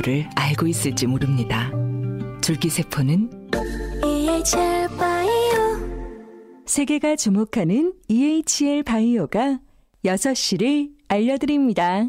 를 0.00 0.26
알고 0.36 0.66
있을지 0.68 1.06
모릅니다. 1.06 1.70
줄기세포는 2.40 3.50
EHR 4.02 4.88
바이오 4.96 6.64
세계가 6.64 7.16
주목하는 7.16 7.92
EHL 8.08 8.84
바이오가 8.84 9.60
6시를 10.02 10.90
알려드립니다. 11.08 12.06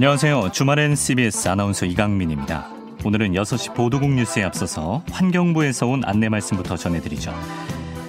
안녕하세요. 0.00 0.52
주말엔 0.52 0.96
CBS 0.96 1.48
아나운서 1.48 1.84
이강민입니다. 1.84 2.70
오늘은 3.04 3.32
6시 3.34 3.74
보도국 3.74 4.10
뉴스에 4.14 4.42
앞서서 4.42 5.02
환경부에서 5.10 5.88
온 5.88 6.02
안내 6.06 6.30
말씀부터 6.30 6.78
전해드리죠. 6.78 7.34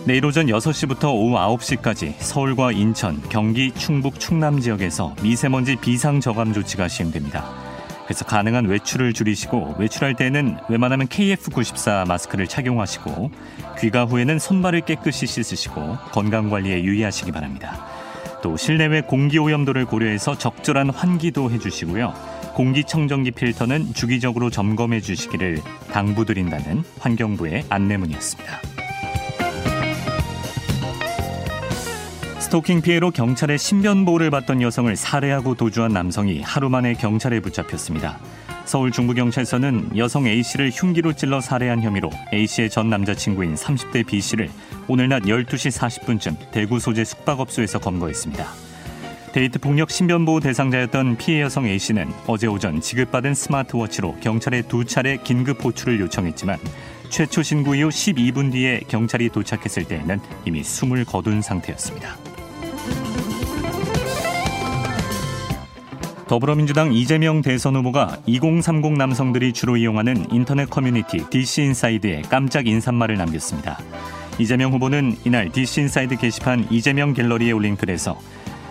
내일 0.05 0.25
오전 0.25 0.45
6시부터 0.45 1.13
오후 1.13 1.35
9시까지 1.35 2.13
서울과 2.17 2.71
인천, 2.71 3.21
경기, 3.27 3.73
충북, 3.73 4.21
충남 4.21 4.61
지역에서 4.61 5.17
미세먼지 5.21 5.75
비상 5.75 6.21
저감 6.21 6.53
조치가 6.53 6.87
시행됩니다. 6.87 7.43
그래서 8.05 8.23
가능한 8.23 8.67
외출을 8.67 9.11
줄이시고 9.11 9.75
외출할 9.77 10.15
때는 10.15 10.59
웬만하면 10.69 11.09
KF94 11.09 12.07
마스크를 12.07 12.47
착용하시고 12.47 13.31
귀가 13.79 14.05
후에는 14.05 14.39
손발을 14.39 14.79
깨끗이 14.85 15.27
씻으시고 15.27 15.97
건강 16.13 16.49
관리에 16.49 16.83
유의하시기 16.83 17.33
바랍니다. 17.33 18.00
또 18.41 18.57
실내외 18.57 19.01
공기 19.01 19.37
오염도를 19.37 19.85
고려해서 19.85 20.37
적절한 20.37 20.89
환기도 20.89 21.51
해주시고요. 21.51 22.13
공기청정기 22.55 23.31
필터는 23.31 23.93
주기적으로 23.93 24.49
점검해 24.49 25.01
주시기를 25.01 25.59
당부드린다는 25.91 26.83
환경부의 26.99 27.65
안내문이었습니다. 27.69 28.59
스토킹 32.51 32.81
피해로 32.81 33.11
경찰의 33.11 33.57
신변보호를 33.57 34.29
받던 34.29 34.61
여성을 34.61 34.93
살해하고 34.93 35.55
도주한 35.55 35.93
남성이 35.93 36.41
하루 36.41 36.69
만에 36.69 36.95
경찰에 36.95 37.39
붙잡혔습니다. 37.39 38.19
서울 38.65 38.91
중부경찰서는 38.91 39.95
여성 39.95 40.27
A씨를 40.27 40.69
흉기로 40.69 41.13
찔러 41.13 41.39
살해한 41.39 41.81
혐의로 41.81 42.09
A씨의 42.33 42.69
전 42.69 42.89
남자친구인 42.89 43.55
30대 43.55 44.05
B씨를 44.05 44.49
오늘 44.89 45.07
낮 45.07 45.23
12시 45.23 45.71
40분쯤 45.71 46.51
대구 46.51 46.81
소재 46.81 47.05
숙박업소에서 47.05 47.79
검거했습니다. 47.79 48.45
데이트 49.31 49.57
폭력 49.57 49.89
신변보호 49.89 50.41
대상자였던 50.41 51.15
피해 51.15 51.43
여성 51.43 51.65
A씨는 51.65 52.11
어제 52.27 52.47
오전 52.47 52.81
지급받은 52.81 53.33
스마트워치로 53.33 54.17
경찰에 54.19 54.63
두 54.63 54.83
차례 54.83 55.15
긴급 55.15 55.63
호출을 55.63 56.01
요청했지만 56.01 56.59
최초 57.07 57.43
신고 57.43 57.75
이후 57.75 57.87
12분 57.87 58.51
뒤에 58.51 58.81
경찰이 58.89 59.29
도착했을 59.29 59.85
때에는 59.85 60.19
이미 60.43 60.65
숨을 60.65 61.05
거둔 61.05 61.41
상태였습니다. 61.41 62.30
더불어민주당 66.31 66.93
이재명 66.93 67.41
대선 67.41 67.75
후보가 67.75 68.19
2030 68.25 68.93
남성들이 68.93 69.51
주로 69.51 69.75
이용하는 69.75 70.27
인터넷 70.31 70.69
커뮤니티 70.69 71.29
DC 71.29 71.61
인사이드에 71.61 72.21
깜짝 72.29 72.67
인사말을 72.67 73.17
남겼습니다. 73.17 73.77
이재명 74.39 74.71
후보는 74.71 75.17
이날 75.25 75.51
DC 75.51 75.81
인사이드 75.81 76.15
게시판 76.15 76.67
이재명 76.71 77.13
갤러리에 77.13 77.51
올린 77.51 77.75
글에서 77.75 78.17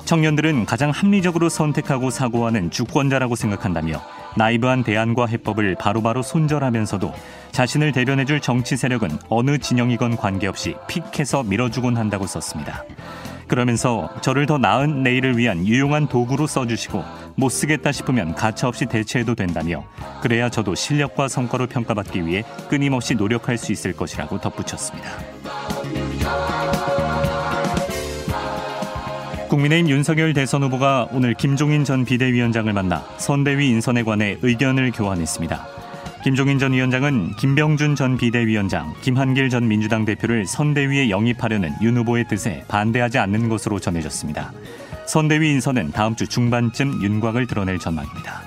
청년들은 0.07 0.65
가장 0.65 0.89
합리적으로 0.89 1.51
선택하고 1.51 2.09
사고하는 2.09 2.71
주권자라고 2.71 3.37
생각한다며 3.37 4.01
naive한 4.39 4.83
대안과 4.83 5.27
해법을 5.27 5.75
바로바로 5.79 6.23
손절하면서도 6.23 7.13
자신을 7.53 7.93
대변해줄 7.93 8.41
정치 8.41 8.79
세력은 8.79 9.11
어느 9.29 9.59
진영이건 9.59 10.17
관계없이 10.17 10.77
pick해서 10.89 11.43
밀어주곤 11.43 11.99
한다고 11.99 12.27
썼습니다. 12.27 12.85
그러면서 13.51 14.09
저를 14.21 14.47
더 14.47 14.59
나은 14.59 15.03
내일을 15.03 15.37
위한 15.37 15.67
유용한 15.67 16.07
도구로 16.07 16.47
써주시고 16.47 17.03
못 17.35 17.49
쓰겠다 17.49 17.91
싶으면 17.91 18.37
가차없이 18.37 18.87
대체해도 18.87 19.35
된다며 19.35 19.85
그래야 20.23 20.49
저도 20.49 20.77
실력과 20.77 21.27
성과로 21.27 21.67
평가받기 21.67 22.25
위해 22.25 22.45
끊임없이 22.69 23.17
노력할 23.17 23.59
수 23.59 23.73
있을 23.73 23.93
것이라고 23.93 24.41
덧붙였습니다. 24.41 25.11
국민의힘 29.49 29.91
윤석열 29.91 30.33
대선 30.33 30.63
후보가 30.63 31.09
오늘 31.11 31.35
김종인 31.35 31.83
전 31.83 32.05
비대위원장을 32.05 32.73
만나 32.73 33.05
선대위 33.17 33.69
인선에 33.69 34.05
관해 34.05 34.39
의견을 34.43 34.93
교환했습니다. 34.93 35.80
김종인 36.23 36.59
전 36.59 36.73
위원장은 36.75 37.37
김병준 37.37 37.95
전 37.95 38.19
비대위원장, 38.19 38.93
김한길 39.01 39.49
전 39.49 39.69
민주당 39.69 40.05
대표를 40.05 40.45
선대위에 40.45 41.09
영입하려는 41.09 41.73
윤 41.81 41.97
후보의 41.97 42.29
뜻에 42.29 42.63
반대하지 42.69 43.17
않는 43.17 43.49
것으로 43.49 43.81
전해졌습니다. 43.81 44.53
선대위 45.07 45.51
인선은 45.51 45.93
다음 45.93 46.15
주 46.17 46.27
중반쯤 46.27 47.03
윤곽을 47.03 47.47
드러낼 47.47 47.79
전망입니다. 47.79 48.43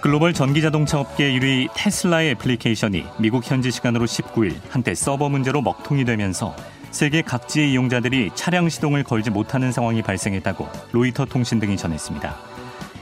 글로벌 0.00 0.32
전기자동차 0.32 0.98
업계 0.98 1.32
1위 1.32 1.68
테슬라의 1.74 2.32
애플리케이션이 2.32 3.04
미국 3.18 3.48
현지 3.48 3.70
시간으로 3.70 4.04
19일 4.04 4.56
한때 4.68 4.96
서버 4.96 5.28
문제로 5.28 5.62
먹통이 5.62 6.04
되면서 6.04 6.56
세계 6.90 7.22
각지의 7.22 7.72
이용자들이 7.72 8.30
차량 8.34 8.68
시동을 8.68 9.04
걸지 9.04 9.30
못하는 9.30 9.70
상황이 9.70 10.02
발생했다고 10.02 10.68
로이터 10.92 11.24
통신 11.24 11.60
등이 11.60 11.76
전했습니다. 11.76 12.55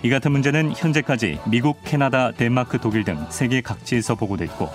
이 0.05 0.11
같은 0.11 0.33
문제는 0.33 0.75
현재까지 0.77 1.41
미국, 1.47 1.79
캐나다, 1.83 2.31
덴마크, 2.31 2.79
독일 2.79 3.05
등 3.05 3.25
세계 3.31 3.63
각지에서 3.63 4.15
보고됐고 4.17 4.69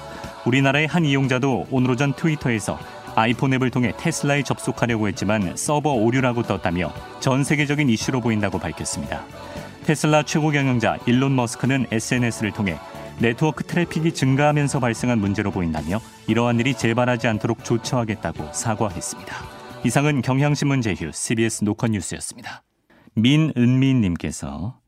우리나라의 0.48 0.88
한 0.88 1.06
이용자도 1.06 1.68
오늘 1.70 1.92
오전 1.92 2.14
트위터에서 2.14 2.80
아이폰 3.14 3.54
앱을 3.54 3.70
통해 3.70 3.94
테슬라에 3.96 4.42
접속하려고 4.42 5.08
했지만 5.08 5.56
서버 5.56 5.92
오류라고 5.92 6.42
떴다며 6.42 6.92
전 7.20 7.44
세계적인 7.44 7.90
이슈로 7.90 8.22
보인다고 8.22 8.58
밝혔습니다. 8.58 9.24
테슬라 9.86 10.24
최고 10.24 10.50
경영자 10.50 10.98
일론 11.06 11.36
머스크는 11.36 11.86
SNS를 11.92 12.52
통해 12.52 12.80
네트워크 13.20 13.64
트래픽이 13.64 14.16
증가하면서 14.16 14.80
발생한 14.80 15.20
문제로 15.20 15.52
보인다며 15.52 16.02
이러한 16.26 16.60
일이 16.60 16.74
재발하지 16.74 17.28
않도록 17.28 17.64
조처하겠다고 17.64 18.52
사과했습니다. 18.54 19.36
이상은 19.86 20.24
경향신문 20.24 20.82
제휴 20.82 21.12
CBS 21.14 21.66
노컷 21.66 21.92
뉴스였습니다. 21.92 22.64
민은미님께서 23.14 24.79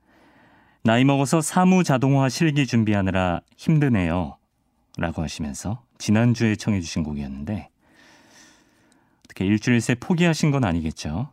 나이 0.83 1.03
먹어서 1.03 1.41
사무 1.41 1.83
자동화 1.83 2.27
실기 2.27 2.65
준비하느라 2.65 3.41
힘드네요. 3.55 4.37
라고 4.97 5.21
하시면서 5.21 5.83
지난주에 5.99 6.55
청해주신 6.55 7.03
곡이었는데 7.03 7.69
어떻게 9.25 9.45
일주일 9.45 9.79
새 9.79 9.95
포기하신 9.95 10.51
건 10.51 10.65
아니겠죠? 10.65 11.31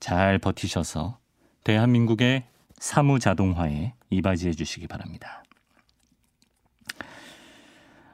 잘 0.00 0.38
버티셔서 0.38 1.18
대한민국의 1.64 2.44
사무 2.78 3.18
자동화에 3.18 3.92
이바지해 4.08 4.52
주시기 4.52 4.88
바랍니다. 4.88 5.44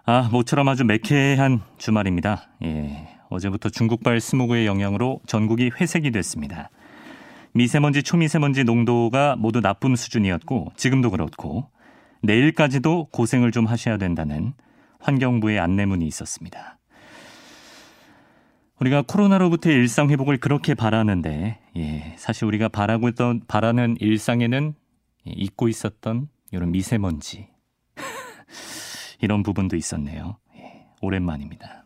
아, 0.04 0.28
모처럼 0.30 0.68
아주 0.68 0.84
매캐한 0.84 1.62
주말입니다. 1.78 2.48
예. 2.64 3.08
어제부터 3.28 3.70
중국발 3.70 4.20
스모그의 4.20 4.66
영향으로 4.66 5.20
전국이 5.26 5.70
회색이 5.80 6.10
됐습니다. 6.12 6.70
미세먼지, 7.56 8.02
초미세먼지 8.02 8.64
농도가 8.64 9.34
모두 9.34 9.62
나쁨 9.62 9.96
수준이었고 9.96 10.72
지금도 10.76 11.10
그렇고 11.10 11.70
내일까지도 12.22 13.08
고생을 13.12 13.50
좀 13.50 13.64
하셔야 13.64 13.96
된다는 13.96 14.52
환경부의 15.00 15.58
안내문이 15.58 16.06
있었습니다. 16.06 16.78
우리가 18.78 19.04
코로나로부터의 19.08 19.74
일상 19.74 20.10
회복을 20.10 20.36
그렇게 20.36 20.74
바라는데 20.74 21.58
예, 21.76 22.14
사실 22.18 22.44
우리가 22.44 22.68
바라고 22.68 23.08
있던 23.08 23.40
바라는 23.48 23.96
일상에는 24.00 24.74
잊고 25.24 25.68
있었던 25.68 26.28
이런 26.52 26.72
미세먼지 26.72 27.48
이런 29.22 29.42
부분도 29.42 29.76
있었네요. 29.76 30.36
예, 30.56 30.86
오랜만입니다. 31.00 31.84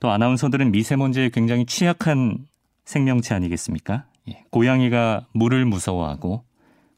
또 0.00 0.10
아나운서들은 0.10 0.70
미세먼지에 0.70 1.28
굉장히 1.28 1.66
취약한 1.66 2.47
생명체 2.88 3.34
아니겠습니까? 3.34 4.06
예, 4.30 4.42
고양이가 4.48 5.26
물을 5.32 5.66
무서워하고 5.66 6.46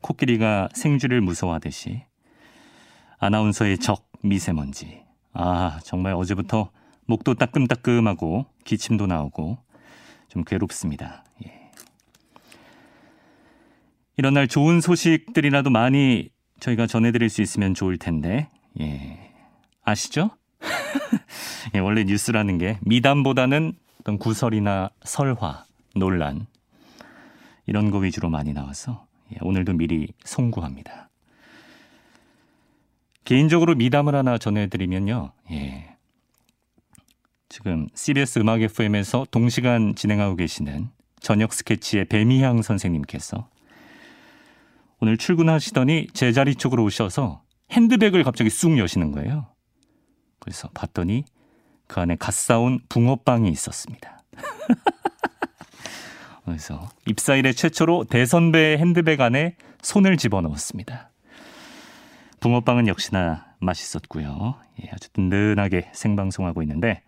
코끼리가 0.03 0.69
생쥐를 0.73 1.21
무서워하듯이 1.21 2.05
아나운서의 3.19 3.79
적 3.79 4.09
미세먼지. 4.23 5.03
아, 5.33 5.81
정말 5.83 6.15
어제부터 6.15 6.71
목도 7.07 7.35
따끔따끔하고 7.35 8.47
기침도 8.63 9.09
나오고 9.09 9.59
좀 10.29 10.45
괴롭습니다. 10.45 11.25
예. 11.45 11.73
이런 14.17 14.35
날 14.35 14.47
좋은 14.47 14.81
소식들이라도 14.81 15.71
많이 15.71 16.31
저희가 16.61 16.87
전해드릴 16.87 17.29
수 17.29 17.43
있으면 17.43 17.75
좋을 17.75 17.99
텐데, 17.99 18.49
예. 18.81 19.33
아시죠? 19.83 20.31
예, 21.75 21.81
원래 21.81 22.05
뉴스라는 22.05 22.59
게 22.59 22.79
미담보다는 22.83 23.73
어떤 23.99 24.19
구설이나 24.19 24.91
설화, 25.03 25.65
논란 25.95 26.47
이런 27.67 27.91
거 27.91 27.99
위주로 27.99 28.29
많이 28.31 28.53
나와서 28.53 29.07
예, 29.33 29.39
오늘도 29.43 29.75
미리 29.75 30.13
송구합니다. 30.25 31.09
개인적으로 33.25 33.75
미담을 33.75 34.15
하나 34.15 34.39
전해드리면요. 34.39 35.33
예. 35.53 35.97
지금 37.49 37.89
CBS 37.95 38.41
음악 38.41 38.63
FM에서 38.63 39.27
동시간 39.31 39.95
진행하고 39.95 40.37
계시는 40.37 40.91
저녁 41.21 41.53
스케치의 41.53 42.07
배미향 42.07 42.63
선생님께서 42.63 43.49
오늘 45.01 45.17
출근하시더니 45.17 46.09
제자리 46.13 46.55
쪽으로 46.55 46.85
오셔서 46.85 47.43
핸드백을 47.71 48.25
갑자기 48.25 48.51
쑥 48.51 48.79
여시는 48.79 49.13
거예요. 49.13 49.47
그래서 50.41 50.69
봤더니 50.75 51.25
그 51.87 52.01
안에 52.01 52.17
갓 52.17 52.35
사온 52.35 52.81
붕어빵이 52.89 53.51
있었습니다. 53.51 54.23
그래서 56.45 56.89
입사 57.07 57.35
일에 57.37 57.53
최초로 57.53 58.05
대선배 58.05 58.79
핸드백 58.79 59.21
안에 59.21 59.57
손을 59.83 60.17
집어넣었습니다. 60.17 61.11
붕어빵은 62.41 62.89
역시나 62.89 63.47
맛있었고요. 63.59 64.57
예, 64.83 64.91
아주 64.93 65.13
든든하게 65.13 65.91
생방송하고 65.93 66.63
있는데 66.63 67.03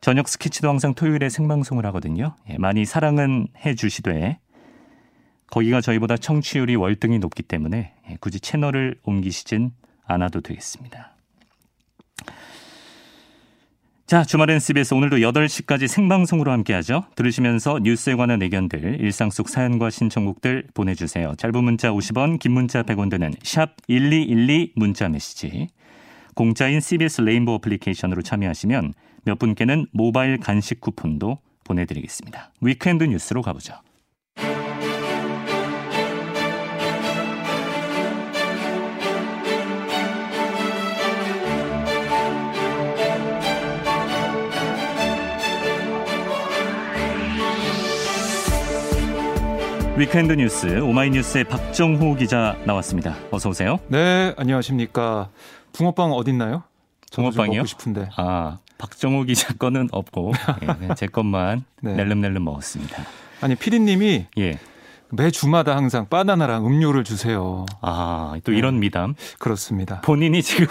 저녁 0.00 0.28
스케치도 0.28 0.68
항상 0.68 0.94
토요일에 0.94 1.28
생방송을 1.28 1.84
하거든요. 1.86 2.34
예, 2.48 2.56
많이 2.56 2.84
사랑은 2.84 3.48
해주시되 3.64 4.38
거기가 5.50 5.80
저희보다 5.80 6.16
청취율이 6.16 6.76
월등히 6.76 7.18
높기 7.18 7.42
때문에 7.42 7.94
예, 8.10 8.16
굳이 8.20 8.40
채널을 8.40 8.98
옮기시진 9.02 9.72
않아도 10.04 10.40
되겠습니다. 10.40 11.14
자, 14.08 14.24
주말엔 14.24 14.58
CBS 14.58 14.94
오늘도 14.94 15.18
8시까지 15.18 15.86
생방송으로 15.86 16.50
함께하죠. 16.50 17.04
들으시면서 17.14 17.80
뉴스에 17.82 18.14
관한 18.14 18.40
의견들, 18.40 19.02
일상 19.02 19.28
속 19.28 19.50
사연과 19.50 19.90
신청곡들 19.90 20.68
보내주세요. 20.72 21.34
짧은 21.36 21.62
문자 21.62 21.90
50원, 21.90 22.38
긴 22.38 22.52
문자 22.52 22.82
100원 22.82 23.10
드는 23.10 23.34
샵 23.42 23.76
1212 23.86 24.72
문자 24.76 25.10
메시지. 25.10 25.68
공짜인 26.34 26.80
CBS 26.80 27.20
레인보우 27.20 27.56
어플리케이션으로 27.56 28.22
참여하시면 28.22 28.94
몇 29.24 29.38
분께는 29.38 29.88
모바일 29.92 30.38
간식 30.38 30.80
쿠폰도 30.80 31.40
보내드리겠습니다. 31.64 32.52
Weekend 32.62 33.04
News로 33.04 33.42
가보죠. 33.42 33.74
Weekend 49.98 50.32
News 50.34 50.80
오마이뉴스의 50.80 51.44
박정호 51.44 52.14
기자 52.14 52.56
나왔습니다. 52.64 53.16
어서 53.32 53.48
오세요. 53.50 53.80
네, 53.88 54.32
안녕하십니까. 54.36 55.28
붕어빵 55.72 56.12
어딨나요? 56.12 56.62
붕어빵이요? 57.12 57.56
먹고 57.60 57.66
싶은데. 57.66 58.08
아 58.16 58.58
박정호 58.78 59.24
기자 59.24 59.52
거는 59.54 59.88
없고 59.90 60.32
예, 60.82 60.94
제 60.94 61.06
것만 61.08 61.64
네. 61.82 61.94
낼름낼름 61.94 62.44
먹었습니다. 62.44 63.02
아니, 63.40 63.54
피디님이 63.56 64.26
예. 64.38 64.58
매 65.10 65.30
주마다 65.30 65.74
항상 65.74 66.06
바나나랑 66.08 66.66
음료를 66.66 67.02
주세요. 67.02 67.64
아, 67.80 68.32
네. 68.34 68.40
또 68.44 68.52
이런 68.52 68.78
미담. 68.78 69.14
그렇습니다. 69.38 70.00
본인이 70.02 70.42
지금 70.42 70.66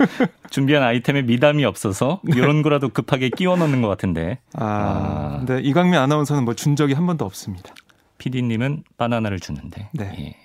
준비한 0.48 0.84
아이템에 0.84 1.22
미담이 1.22 1.64
없어서 1.64 2.20
이런 2.28 2.62
거라도 2.62 2.88
급하게 2.88 3.30
끼워 3.30 3.56
넣는 3.56 3.82
것 3.82 3.88
같은데. 3.88 4.38
아, 4.54 4.64
아. 4.64 5.36
근데 5.44 5.60
이강민 5.60 5.98
아나운서는 5.98 6.44
뭐 6.44 6.54
준 6.54 6.76
적이 6.76 6.94
한 6.94 7.04
번도 7.06 7.24
없습니다. 7.24 7.74
PD님은 8.20 8.84
바나나를 8.98 9.40
주는데. 9.40 9.88
네. 9.92 10.14
예. 10.18 10.36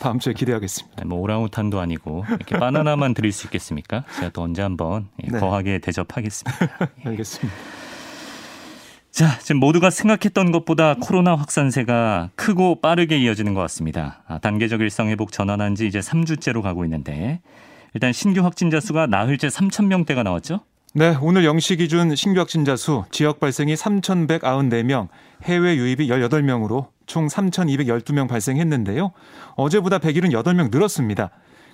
다음 0.00 0.18
주에 0.18 0.32
기대하겠습니다. 0.32 1.04
뭐 1.04 1.20
오랑우탄도 1.20 1.78
아니고 1.80 2.24
이렇게 2.28 2.58
바나나만 2.58 3.14
드릴 3.14 3.32
수 3.32 3.46
있겠습니까? 3.46 4.04
제가 4.16 4.30
또 4.30 4.42
언제 4.42 4.60
한번 4.60 5.08
예, 5.22 5.28
네. 5.28 5.38
거하게 5.38 5.78
대접하겠습니다. 5.78 6.78
알겠습니다. 7.06 7.56
자, 9.10 9.38
지금 9.38 9.60
모두가 9.60 9.90
생각했던 9.90 10.50
것보다 10.50 10.96
코로나 11.00 11.36
확산세가 11.36 12.30
크고 12.34 12.80
빠르게 12.80 13.16
이어지는 13.16 13.54
것 13.54 13.60
같습니다. 13.60 14.24
아, 14.26 14.38
단계적 14.38 14.80
일상 14.80 15.08
회복 15.08 15.30
전환한 15.30 15.76
지 15.76 15.86
이제 15.86 16.00
3주째로 16.00 16.62
가고 16.62 16.84
있는데 16.84 17.40
일단 17.94 18.12
신규 18.12 18.42
확진자 18.42 18.80
수가 18.80 19.06
나흘째 19.06 19.46
3천 19.48 19.86
명대가 19.86 20.24
나왔죠? 20.24 20.60
네, 20.96 21.16
오늘 21.20 21.42
0시 21.42 21.78
기준 21.78 22.14
신규 22.14 22.38
확진자 22.38 22.76
수 22.76 23.02
지역 23.10 23.40
발생이 23.40 23.74
3,194명, 23.74 25.08
해외 25.42 25.74
유입이 25.74 26.06
18명으로 26.06 26.86
총 27.06 27.26
3,212명 27.26 28.28
발생했는데요. 28.28 29.10
어제보다 29.56 29.98
178명 29.98 30.70
늘었습니다. 30.70 31.30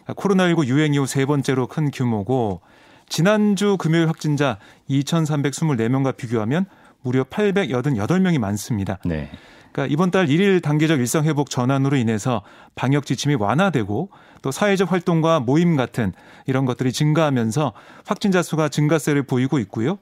코로나19 0.07 0.65
유행 0.69 0.95
이후 0.95 1.05
세 1.05 1.27
번째로 1.27 1.67
큰 1.67 1.91
규모고 1.91 2.63
지난주 3.11 3.77
금요일 3.77 4.09
확진자 4.09 4.57
2,324명과 4.89 6.17
비교하면 6.17 6.65
무려 7.03 7.25
888명이 7.25 8.39
많습니다. 8.39 9.01
네. 9.05 9.29
그러니까 9.73 9.93
이번 9.93 10.11
달 10.11 10.29
1일 10.29 10.63
단계적 10.63 10.99
일상 10.99 11.25
회복 11.25 11.51
전환으로 11.51 11.99
인해서 11.99 12.43
방역 12.75 13.05
지침이 13.05 13.35
완화되고 13.35 14.09
또 14.43 14.51
사회적 14.51 14.91
활동과 14.93 15.41
모임 15.41 15.77
같은 15.77 16.13
이런 16.47 16.65
것들이 16.65 16.93
증가하면서 16.93 17.73
확진자 18.07 18.43
수가 18.43 18.69
증가세를 18.69 19.23
보이고 19.25 19.59
있고요. 19.61 19.99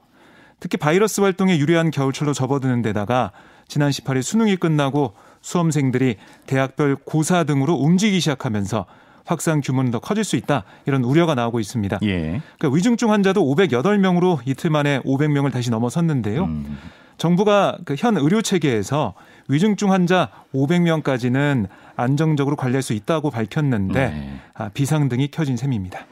특히 0.59 0.77
바이러스 0.77 1.21
활동에 1.21 1.57
유리한 1.57 1.91
겨울철로 1.91 2.33
접어드는 2.33 2.81
데다가 2.81 3.31
지난 3.67 3.91
18일 3.91 4.21
수능이 4.23 4.55
끝나고 4.57 5.13
수험생들이 5.41 6.17
대학별 6.47 6.97
고사 6.97 7.43
등으로 7.45 7.75
움직이기 7.75 8.19
시작하면서 8.19 8.85
확산 9.25 9.61
규모는 9.61 9.91
더 9.91 9.99
커질 9.99 10.23
수 10.23 10.35
있다 10.35 10.63
이런 10.85 11.03
우려가 11.03 11.35
나오고 11.35 11.59
있습니다. 11.59 11.99
예. 12.03 12.41
그러니까 12.57 12.75
위중증 12.75 13.11
환자도 13.11 13.41
508명으로 13.43 14.39
이틀 14.45 14.69
만에 14.71 14.99
500명을 15.01 15.51
다시 15.53 15.69
넘어섰는데요. 15.69 16.43
음, 16.45 16.77
정부가 17.17 17.77
그 17.85 17.95
현 17.97 18.17
의료 18.17 18.41
체계에서 18.41 19.13
위중증 19.49 19.91
환자 19.91 20.29
500명까지는 20.53 21.67
안정적으로 21.95 22.55
관리할 22.55 22.81
수 22.81 22.93
있다고 22.93 23.31
밝혔는데 23.31 24.09
네. 24.09 24.39
아, 24.53 24.69
비상등이 24.69 25.29
켜진 25.31 25.57
셈입니다. 25.57 26.05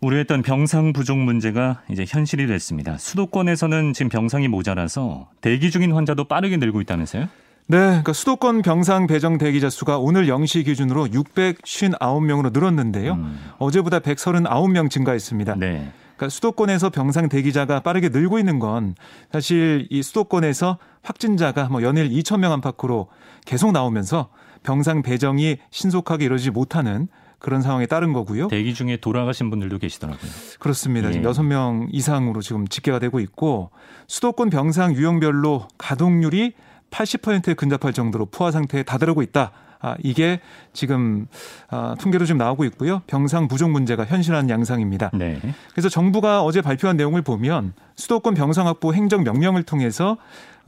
우려했던 0.00 0.42
병상 0.42 0.92
부족 0.92 1.16
문제가 1.18 1.82
이제 1.88 2.04
현실이 2.08 2.48
됐습니다. 2.48 2.98
수도권에서는 2.98 3.92
지금 3.92 4.08
병상이 4.08 4.48
모자라서 4.48 5.28
대기 5.40 5.70
중인 5.70 5.92
환자도 5.92 6.24
빠르게 6.24 6.56
늘고 6.56 6.80
있다면서요? 6.80 7.28
네, 7.68 7.78
그러니까 7.78 8.12
수도권 8.12 8.62
병상 8.62 9.06
배정 9.06 9.38
대기자 9.38 9.70
수가 9.70 9.98
오늘 9.98 10.26
0시 10.26 10.64
기준으로 10.64 11.06
659명으로 11.06 12.52
늘었는데요. 12.52 13.12
음, 13.12 13.38
어제보다 13.58 14.00
139명 14.00 14.90
증가했습니다. 14.90 15.54
네. 15.56 15.92
그러니까 16.16 16.28
수도권에서 16.28 16.90
병상 16.90 17.28
대기자가 17.28 17.80
빠르게 17.80 18.08
늘고 18.08 18.40
있는 18.40 18.58
건 18.58 18.94
사실 19.32 19.86
이 19.90 20.02
수도권에서 20.02 20.78
확진자가 21.02 21.68
뭐 21.68 21.82
연일 21.82 22.08
2천 22.10 22.38
명 22.38 22.52
안팎으로 22.52 23.08
계속 23.44 23.72
나오면서 23.72 24.28
병상 24.62 25.02
배정이 25.02 25.56
신속하게 25.70 26.26
이루어지지 26.26 26.50
못하는 26.50 27.08
그런 27.38 27.60
상황에 27.60 27.86
따른 27.86 28.12
거고요. 28.12 28.46
대기 28.46 28.72
중에 28.72 28.98
돌아가신 28.98 29.50
분들도 29.50 29.78
계시더라고요. 29.78 30.30
그렇습니다. 30.60 31.08
예. 31.08 31.12
지금 31.12 31.28
6명 31.28 31.88
이상으로 31.90 32.40
지금 32.40 32.68
집계가 32.68 33.00
되고 33.00 33.18
있고 33.18 33.70
수도권 34.06 34.50
병상 34.50 34.94
유형별로 34.94 35.66
가동률이 35.76 36.54
80%에 36.92 37.54
근접할 37.54 37.92
정도로 37.92 38.26
포화 38.26 38.52
상태에 38.52 38.84
다다르고 38.84 39.22
있다. 39.22 39.50
아, 39.82 39.96
이게 40.02 40.40
지금 40.72 41.26
아, 41.68 41.96
통계로 42.00 42.24
좀 42.24 42.38
나오고 42.38 42.64
있고요. 42.66 43.02
병상 43.08 43.48
부족 43.48 43.70
문제가 43.70 44.04
현실화한 44.04 44.48
양상입니다. 44.48 45.10
네. 45.12 45.40
그래서 45.72 45.88
정부가 45.88 46.42
어제 46.42 46.62
발표한 46.62 46.96
내용을 46.96 47.22
보면 47.22 47.74
수도권 47.96 48.34
병상 48.34 48.66
확보 48.68 48.94
행정 48.94 49.24
명령을 49.24 49.64
통해서 49.64 50.16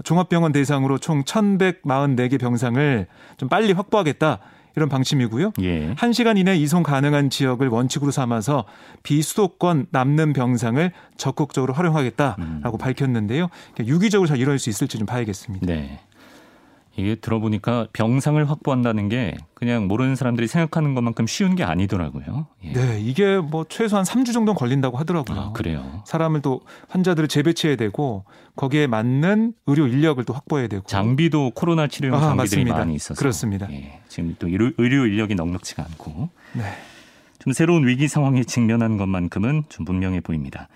종합병원 0.03 0.51
대상으로 0.51 0.99
총 0.99 1.23
1,144개 1.23 2.41
병상을 2.41 3.07
좀 3.37 3.49
빨리 3.49 3.73
확보하겠다. 3.73 4.41
이런 4.77 4.89
방침이고요. 4.89 5.53
예. 5.61 5.95
1시간 5.95 6.37
이내 6.37 6.57
이송 6.57 6.83
가능한 6.83 7.31
지역을 7.31 7.69
원칙으로 7.69 8.11
삼아서 8.11 8.65
비수도권 9.05 9.87
남는 9.91 10.33
병상을 10.33 10.91
적극적으로 11.17 11.75
활용하겠다라고 11.75 12.41
음. 12.43 12.79
밝혔는데요. 12.79 13.51
유기적으로 13.79 14.27
잘 14.27 14.39
이뤄낼 14.39 14.59
수 14.59 14.71
있을지 14.71 14.99
좀 14.99 15.07
봐야겠습니다. 15.07 15.65
네. 15.65 16.01
이게 16.97 17.17
들어보니까 17.17 17.89
병상을 17.93 18.49
확보한다는 18.49 19.09
게 19.09 19.37
그냥 19.55 19.89
모르는 19.89 20.15
사람들이 20.15 20.47
생각하는 20.47 20.95
것만큼 20.95 21.27
쉬운 21.27 21.57
게 21.57 21.65
아니더라고요. 21.65 22.47
예. 22.65 22.73
네, 22.73 23.01
이게 23.01 23.39
뭐 23.39 23.65
최소한 23.69 24.05
3주 24.05 24.33
정도는 24.33 24.55
걸린다고 24.55 24.97
하더라고요. 24.99 25.41
아, 25.41 25.53
그래요. 25.53 26.03
사람을 26.07 26.43
또 26.43 26.61
환자들을 26.89 27.27
재배치해야 27.29 27.77
되고 27.77 28.25
거기에 28.55 28.87
맞는 28.87 29.55
의료 29.67 29.89
인력을 29.89 30.23
또 30.25 30.33
확보해야 30.33 30.69
되고 30.69 30.85
장비도 30.87 31.53
코로나 31.55 31.89
치료용 31.89 32.17
아, 32.17 32.21
장비들이 32.21 32.61
맞습니다. 32.61 32.79
많이 32.79 32.95
있어서 32.95 33.19
그렇습니다. 33.19 33.69
예, 33.73 34.01
지금 34.09 34.37
또 34.39 34.47
의료, 34.49 35.07
인력이 35.07 35.35
넉넉치가 35.35 35.85
않고 35.85 36.29
네. 36.53 36.63
좀 37.41 37.53
새로운 37.53 37.87
위기 37.87 38.07
상황에 38.07 38.45
직면한 38.45 38.97
것만큼은 38.99 39.65
좀 39.69 39.85
분명해 39.85 40.21
보입니다. 40.21 40.69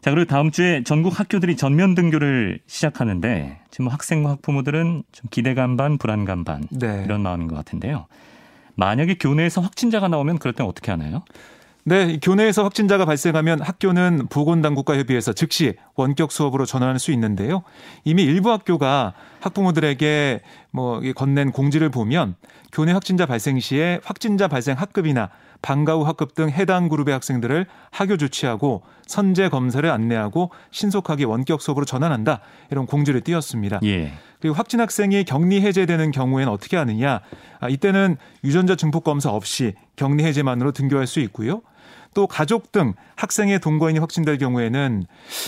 자, 0.00 0.10
그리고 0.10 0.26
다음 0.26 0.50
주에 0.50 0.82
전국 0.84 1.18
학교들이 1.18 1.56
전면 1.56 1.94
등교를 1.94 2.60
시작하는데 2.66 3.60
지금 3.70 3.84
뭐 3.84 3.92
학생과 3.92 4.30
학부모들은 4.30 5.02
좀 5.12 5.30
기대감 5.30 5.76
반, 5.76 5.98
불안감 5.98 6.44
반 6.44 6.66
네. 6.70 7.02
이런 7.04 7.22
마음인 7.22 7.48
것 7.48 7.56
같은데요. 7.56 8.06
만약에 8.74 9.16
교내에서 9.18 9.60
확진자가 9.60 10.08
나오면 10.08 10.38
그럴 10.38 10.54
땐 10.54 10.66
어떻게 10.66 10.90
하나요? 10.92 11.24
네, 11.84 12.18
교내에서 12.20 12.64
확진자가 12.64 13.06
발생하면 13.06 13.62
학교는 13.62 14.26
보건당국과 14.28 14.98
협의해서 14.98 15.32
즉시 15.32 15.74
원격 15.94 16.32
수업으로 16.32 16.66
전환할 16.66 16.98
수 16.98 17.12
있는데요. 17.12 17.62
이미 18.04 18.24
일부 18.24 18.52
학교가 18.52 19.14
학부모들에게 19.40 20.42
뭐 20.70 21.00
건넨 21.16 21.50
공지를 21.50 21.88
보면 21.88 22.36
교내 22.72 22.92
확진자 22.92 23.24
발생 23.24 23.58
시에 23.58 24.00
확진자 24.04 24.48
발생 24.48 24.76
학급이나 24.76 25.30
방과 25.68 25.96
후 25.96 26.02
학급 26.04 26.34
등 26.34 26.48
해당 26.48 26.88
그룹의 26.88 27.12
학생들을 27.12 27.66
학교 27.90 28.16
조치하고 28.16 28.80
선제 29.06 29.50
검사를 29.50 29.86
안내하고 29.90 30.50
신속하게 30.70 31.24
원격 31.24 31.60
수업으로 31.60 31.84
전환한다 31.84 32.40
이런 32.70 32.86
공지를 32.86 33.20
띄웠습니다. 33.20 33.80
예. 33.84 34.14
그리고 34.40 34.54
확진 34.54 34.80
학생이 34.80 35.24
격리 35.24 35.60
해제되는 35.60 36.10
경우에는 36.10 36.50
어떻게 36.50 36.78
하느냐? 36.78 37.20
아, 37.60 37.68
이때는 37.68 38.16
유전자 38.44 38.76
증폭 38.76 39.04
검사 39.04 39.28
없이 39.28 39.74
격리 39.96 40.24
해제만으로 40.24 40.72
등교할 40.72 41.06
수 41.06 41.20
있고요. 41.20 41.60
또 42.14 42.26
가족 42.26 42.72
등 42.72 42.94
학생의 43.16 43.60
동거인이 43.60 43.98
확진될 43.98 44.38
경우에는 44.38 45.04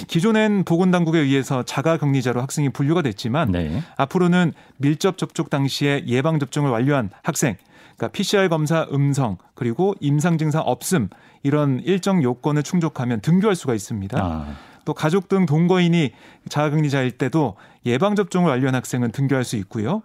기존엔 0.07 0.65
보건당국에 0.65 1.19
의해서 1.19 1.63
자가격리자로 1.63 2.43
학생이 2.43 2.69
분류가 2.69 3.01
됐지만 3.01 3.53
네. 3.53 3.83
앞으로는 3.97 4.53
밀접 4.77 5.17
접촉 5.17 5.49
당시에 5.49 6.05
예방 6.09 6.39
접종을 6.39 6.71
완료한 6.71 7.09
학생, 7.23 7.57
그러니까 8.01 8.09
PCR 8.09 8.49
검사 8.49 8.87
음성 8.93 9.37
그리고 9.55 9.95
임상 10.01 10.39
증상 10.39 10.63
없음 10.63 11.11
이런 11.43 11.81
일정 11.85 12.23
요건을 12.23 12.63
충족하면 12.63 13.21
등교할 13.21 13.55
수가 13.55 13.75
있습니다. 13.75 14.19
아, 14.19 14.47
또 14.87 14.95
가족 14.95 15.29
등 15.29 15.45
동거인이 15.45 16.11
자가격리자일 16.49 17.13
때도 17.13 17.57
예방 17.85 18.17
접종을 18.17 18.49
완료한 18.49 18.75
학생은 18.75 19.13
등교할 19.13 19.45
수 19.45 19.57
있고요. 19.57 20.03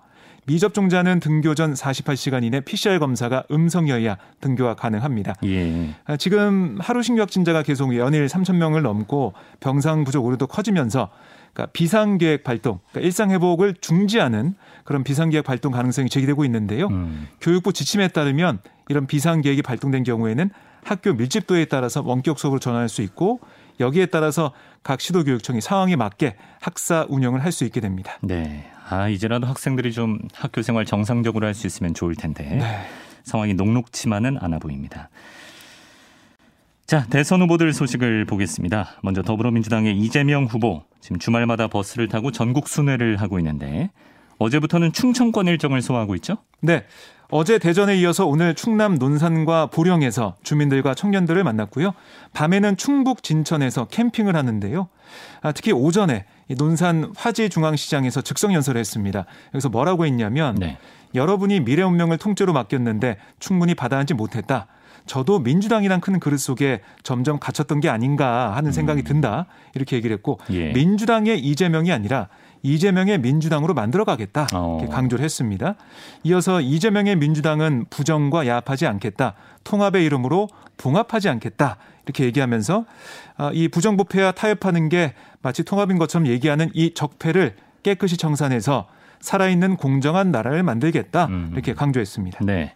미접종자는 0.48 1.22
등교 1.22 1.56
전 1.56 1.74
48시간 1.74 2.44
이내 2.44 2.60
PCR 2.60 3.00
검사가 3.00 3.46
음성이어야 3.50 4.18
등교가 4.42 4.76
가능합니다. 4.76 5.34
예. 5.46 5.96
아, 6.06 6.18
지금 6.18 6.78
하루 6.82 7.02
신규 7.02 7.22
확진자가 7.22 7.64
계속 7.64 7.96
연일 7.96 8.28
3천 8.28 8.58
명을 8.58 8.84
넘고 8.84 9.34
병상 9.60 10.04
부족 10.04 10.26
우려도 10.26 10.46
커지면서 10.48 11.10
그러니까 11.56 11.72
비상계획 11.72 12.44
발동, 12.44 12.80
그러니까 12.92 13.08
일상 13.08 13.32
회복을 13.32 13.76
중지하는 13.80 14.56
그런 14.84 15.04
비상계획 15.04 15.46
발동 15.46 15.72
가능성이 15.72 16.10
제기되고 16.10 16.44
있는데요. 16.46 16.88
음. 16.88 17.28
교육부 17.40 17.72
지침에 17.72 18.10
따르면 18.10 18.60
이런 18.90 19.08
비상계획이 19.08 19.62
발동된 19.62 20.04
경우에는 20.04 20.50
학교 20.84 21.14
밀집도에 21.14 21.66
따라서 21.66 22.04
원격 22.06 22.38
수업으로 22.38 22.60
전환할 22.60 22.90
수 22.90 23.02
있고 23.02 23.40
여기에 23.80 24.08
따라서 24.08 24.52
각 24.84 25.02
시도교육청이 25.02 25.62
상황에 25.62 25.96
맞게 25.96 26.36
학사 26.62 27.06
운영을 27.10 27.44
할 27.44 27.52
수 27.52 27.64
있게 27.64 27.80
됩니다. 27.80 28.20
네. 28.22 28.70
아, 28.90 29.08
이제라도 29.08 29.48
학생들이 29.48 29.94
좀 29.94 30.20
학교 30.36 30.62
생활 30.62 30.86
정상적으로 30.86 31.48
할 31.48 31.56
수 31.56 31.66
있으면 31.66 31.94
좋을 31.94 32.16
텐데. 32.16 32.44
네. 32.44 32.86
상황이 33.24 33.56
녹록치만은 33.56 34.38
않아 34.40 34.60
보입니다. 34.60 35.10
자, 36.86 37.04
대선 37.10 37.42
후보들 37.42 37.74
소식을 37.74 38.26
보겠습니다. 38.26 39.00
먼저 39.02 39.24
더불어민주당의 39.24 39.98
이재명 39.98 40.46
후보 40.46 40.84
지금 41.02 41.18
주말마다 41.18 41.68
버스를 41.68 42.08
타고 42.08 42.32
전국 42.32 42.68
순회를 42.68 43.18
하고 43.18 43.40
있는데 43.40 43.90
어제부터는 44.38 44.94
충청권 44.94 45.48
일정을 45.48 45.82
소화하고 45.82 46.14
있죠? 46.16 46.38
네. 46.62 46.84
어제 47.32 47.58
대전에 47.58 47.98
이어서 47.98 48.28
오늘 48.28 48.54
충남 48.54 49.00
논산과 49.00 49.72
보령에서 49.72 50.36
주민들과 50.44 50.94
청년들을 50.94 51.44
만났고요. 51.44 51.96
밤에는 52.34 52.78
충북 52.78 53.24
진천에서 53.24 53.86
캠핑을 53.86 54.36
하는데요. 54.36 54.88
아, 55.42 55.52
특히 55.54 55.72
오전에 55.72 56.26
이 56.50 56.54
논산 56.54 57.14
화지중앙시장에서 57.18 58.22
즉석 58.22 58.54
연설을 58.54 58.80
했습니다. 58.80 59.26
여기서 59.56 59.70
뭐라고 59.70 60.06
했냐면 60.06 60.54
네. 60.54 60.78
여러분이 61.16 61.62
미래 61.62 61.82
운명을 61.82 62.20
통째로 62.20 62.54
맡겼는데 62.54 63.18
충분히 63.40 63.74
받아안지 63.74 64.14
못했다. 64.14 64.68
저도 65.06 65.40
민주당이란 65.40 66.02
큰 66.02 66.20
그릇 66.20 66.38
속에 66.38 66.82
점점 67.04 67.40
갇혔던 67.40 67.80
게 67.80 67.90
아닌가 67.90 68.56
하는 68.56 68.72
생각이 68.72 69.04
든다. 69.04 69.46
이렇게 69.74 69.96
얘기를 69.96 70.16
했고 70.16 70.40
예. 70.52 70.72
민주당의 70.74 71.40
이재명이 71.40 71.92
아니라 71.92 72.28
이재명의 72.64 73.20
민주당으로 73.20 73.76
만들어가겠다 73.76 74.48
어. 74.54 74.80
이렇게 74.80 74.94
강조를 74.94 75.24
했습니다. 75.24 75.76
이어서 76.24 76.62
이재명의 76.62 77.16
민주당은 77.16 77.86
부정과 77.90 78.48
야합하지 78.48 78.88
않겠다. 78.88 79.36
통합의 79.64 80.04
이름으로 80.06 80.48
봉합하지 80.78 81.30
않겠다. 81.30 81.78
이렇게 82.06 82.26
얘기하면서 82.26 82.86
아, 83.38 83.52
이 83.54 83.68
부정부패와 83.68 84.32
타협하는 84.32 84.90
게 84.90 85.14
마치 85.42 85.64
통합인 85.64 85.98
것처럼 86.00 86.28
얘기하는 86.28 86.72
이 86.74 86.94
적폐를 86.94 87.56
깨끗이 87.84 88.18
청산해서 88.18 88.88
살아있는 89.20 89.78
공정한 89.78 90.32
나라를 90.32 90.64
만들겠다. 90.64 91.26
음. 91.26 91.50
이렇게 91.54 91.74
강조했습니다. 91.74 92.40
네. 92.46 92.74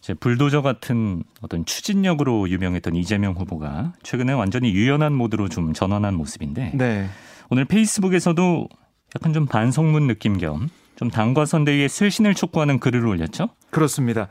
이제 0.00 0.14
불도저 0.14 0.62
같은 0.62 1.22
어떤 1.42 1.64
추진력으로 1.64 2.48
유명했던 2.48 2.94
이재명 2.96 3.34
후보가 3.34 3.92
최근에 4.02 4.32
완전히 4.32 4.72
유연한 4.72 5.12
모드로 5.14 5.48
좀 5.48 5.72
전환한 5.72 6.14
모습인데 6.14 6.72
네. 6.74 7.08
오늘 7.50 7.64
페이스북에서도 7.64 8.68
약간 9.16 9.32
좀 9.32 9.46
반성문 9.46 10.06
느낌 10.06 10.38
겸 10.38 10.70
좀 11.00 11.08
당과 11.08 11.46
선대위의 11.46 11.88
쇄신을 11.88 12.34
촉구하는 12.34 12.78
글을 12.78 13.06
올렸죠? 13.06 13.48
그렇습니다. 13.70 14.28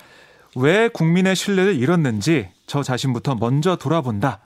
왜 0.55 0.87
국민의 0.87 1.35
신뢰를 1.35 1.75
잃었는지 1.75 2.49
저 2.67 2.83
자신부터 2.83 3.33
먼저 3.33 3.75
돌아본다. 3.75 4.39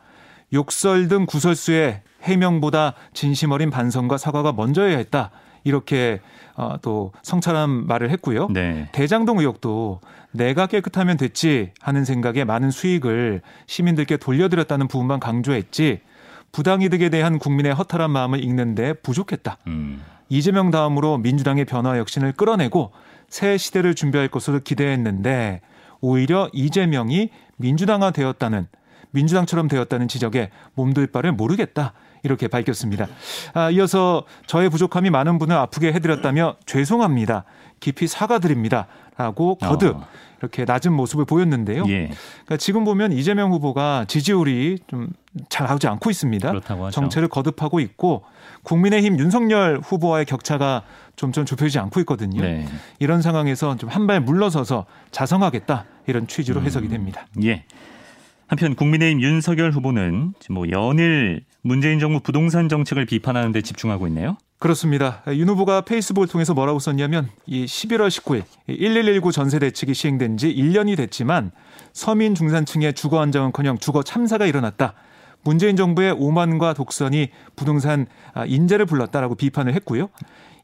욕설 0.54 1.10
등 1.10 1.26
구설수의 1.26 2.02
해명보다 2.22 2.94
진심 3.14 3.52
어린 3.52 3.70
반성과 3.70 4.18
사과가 4.18 4.54
먼저여야 4.54 4.96
했다. 5.00 5.32
이렇게 5.64 6.20
어, 6.56 6.78
또 6.82 7.12
성찰한 7.24 7.88
말을 7.88 8.10
했고요. 8.12 8.48
네. 8.52 8.90
대장동 8.92 9.40
의혹도 9.40 10.02
내가 10.32 10.68
깨끗하면 10.68 11.18
됐지 11.18 11.72
하는 11.82 12.06
생각에 12.06 12.44
많은 12.44 12.72
수익을 12.72 13.42
시민들께 13.68 14.18
돌려드렸다는 14.18 14.88
부분만 14.88 15.20
강조했지 15.20 16.02
부당이득에 16.52 17.10
대한 17.10 17.40
국민의 17.40 17.74
허탈한 17.74 18.12
마음을 18.12 18.44
읽는데 18.44 18.94
부족했다. 18.94 19.58
음. 19.68 20.02
이재명 20.30 20.72
다음으로 20.72 21.18
민주당의 21.18 21.66
변화 21.66 21.98
혁신을 21.98 22.34
끌어내고 22.34 22.92
새 23.30 23.58
시대를 23.58 23.96
준비할 23.96 24.28
것으로 24.28 24.60
기대했는데 24.60 25.62
오히려 26.02 26.50
이재명이 26.54 27.30
민주당화 27.58 28.12
되었다는 28.12 28.68
민주당처럼 29.12 29.68
되었다는 29.68 30.08
지적에 30.08 30.50
몸둘 30.74 31.08
바를 31.08 31.32
모르겠다. 31.32 31.94
이렇게 32.24 32.48
밝혔습니다. 32.48 33.08
아, 33.54 33.70
이어서 33.70 34.24
저의 34.48 34.70
부족함이 34.70 35.10
많은 35.10 35.38
분을 35.40 35.56
아프게 35.56 35.92
해드렸다며 35.94 36.56
죄송합니다. 36.66 37.44
깊이 37.80 38.08
사과드립니다. 38.08 38.88
라고 39.18 39.56
거듭 39.56 39.98
어. 39.98 40.08
이렇게 40.40 40.66
낮은 40.66 40.92
모습을 40.92 41.26
보였는데요. 41.26 41.84
예. 41.88 42.10
그러니까 42.46 42.58
지금 42.58 42.84
보면 42.84 43.12
이재명 43.12 43.52
후보가 43.52 44.06
지지율이 44.08 44.80
좀 44.88 45.10
잘 45.50 45.66
나오지 45.66 45.88
않고 45.88 46.12
있습니다. 46.12 46.48
그렇다고 46.48 46.86
하죠. 46.86 46.94
정체를 46.94 47.28
거듭하고 47.28 47.80
있고 47.80 48.24
국민의힘 48.62 49.18
윤석열 49.18 49.80
후보와의 49.84 50.26
격차가 50.26 50.84
점점 51.16 51.44
좁혀지지 51.46 51.80
않고 51.80 52.00
있거든요. 52.02 52.40
네. 52.40 52.68
이런 53.00 53.24
상황에서 53.24 53.76
좀 53.76 53.90
한 53.90 54.06
발 54.06 54.20
물러서서 54.22 54.86
자성하겠다 55.10 55.86
이런 56.06 56.28
취지로 56.28 56.60
음. 56.60 56.66
해석이 56.68 56.88
됩니다. 56.88 57.26
예. 57.44 57.64
한편 58.54 58.76
국민의힘 58.76 59.20
윤석열 59.24 59.72
후보는 59.72 60.36
뭐 60.52 60.70
연일 60.70 61.44
문재인 61.64 61.98
정부 61.98 62.20
부동산 62.20 62.70
정책을 62.70 63.08
비판하는 63.08 63.52
데 63.52 63.62
집중하고 63.62 64.06
있네요. 64.10 64.38
그렇습니다. 64.60 65.24
윤 65.30 65.50
후보가 65.50 65.82
페이스북을 65.82 66.28
통해서 66.28 66.54
뭐라고 66.54 66.78
썼냐면 66.78 67.30
이 67.48 67.66
11월 67.66 68.10
19일 68.10 68.44
1119 68.68 69.32
전세 69.32 69.58
대책이 69.58 69.96
시행된 69.96 70.38
지 70.38 70.54
1년이 70.54 70.96
됐지만 70.98 71.50
서민 71.94 72.36
중산층의 72.36 72.94
주거 72.94 73.22
안정은커녕 73.22 73.80
주거 73.80 74.04
참사가 74.04 74.46
일어났다. 74.46 74.94
문재인 75.42 75.76
정부의 75.76 76.12
오만과 76.12 76.76
독선이 76.76 77.30
부동산 77.56 78.06
아, 78.36 78.46
인재를 78.46 78.86
불렀다라고 78.86 79.34
비판을 79.34 79.74
했고요. 79.74 80.10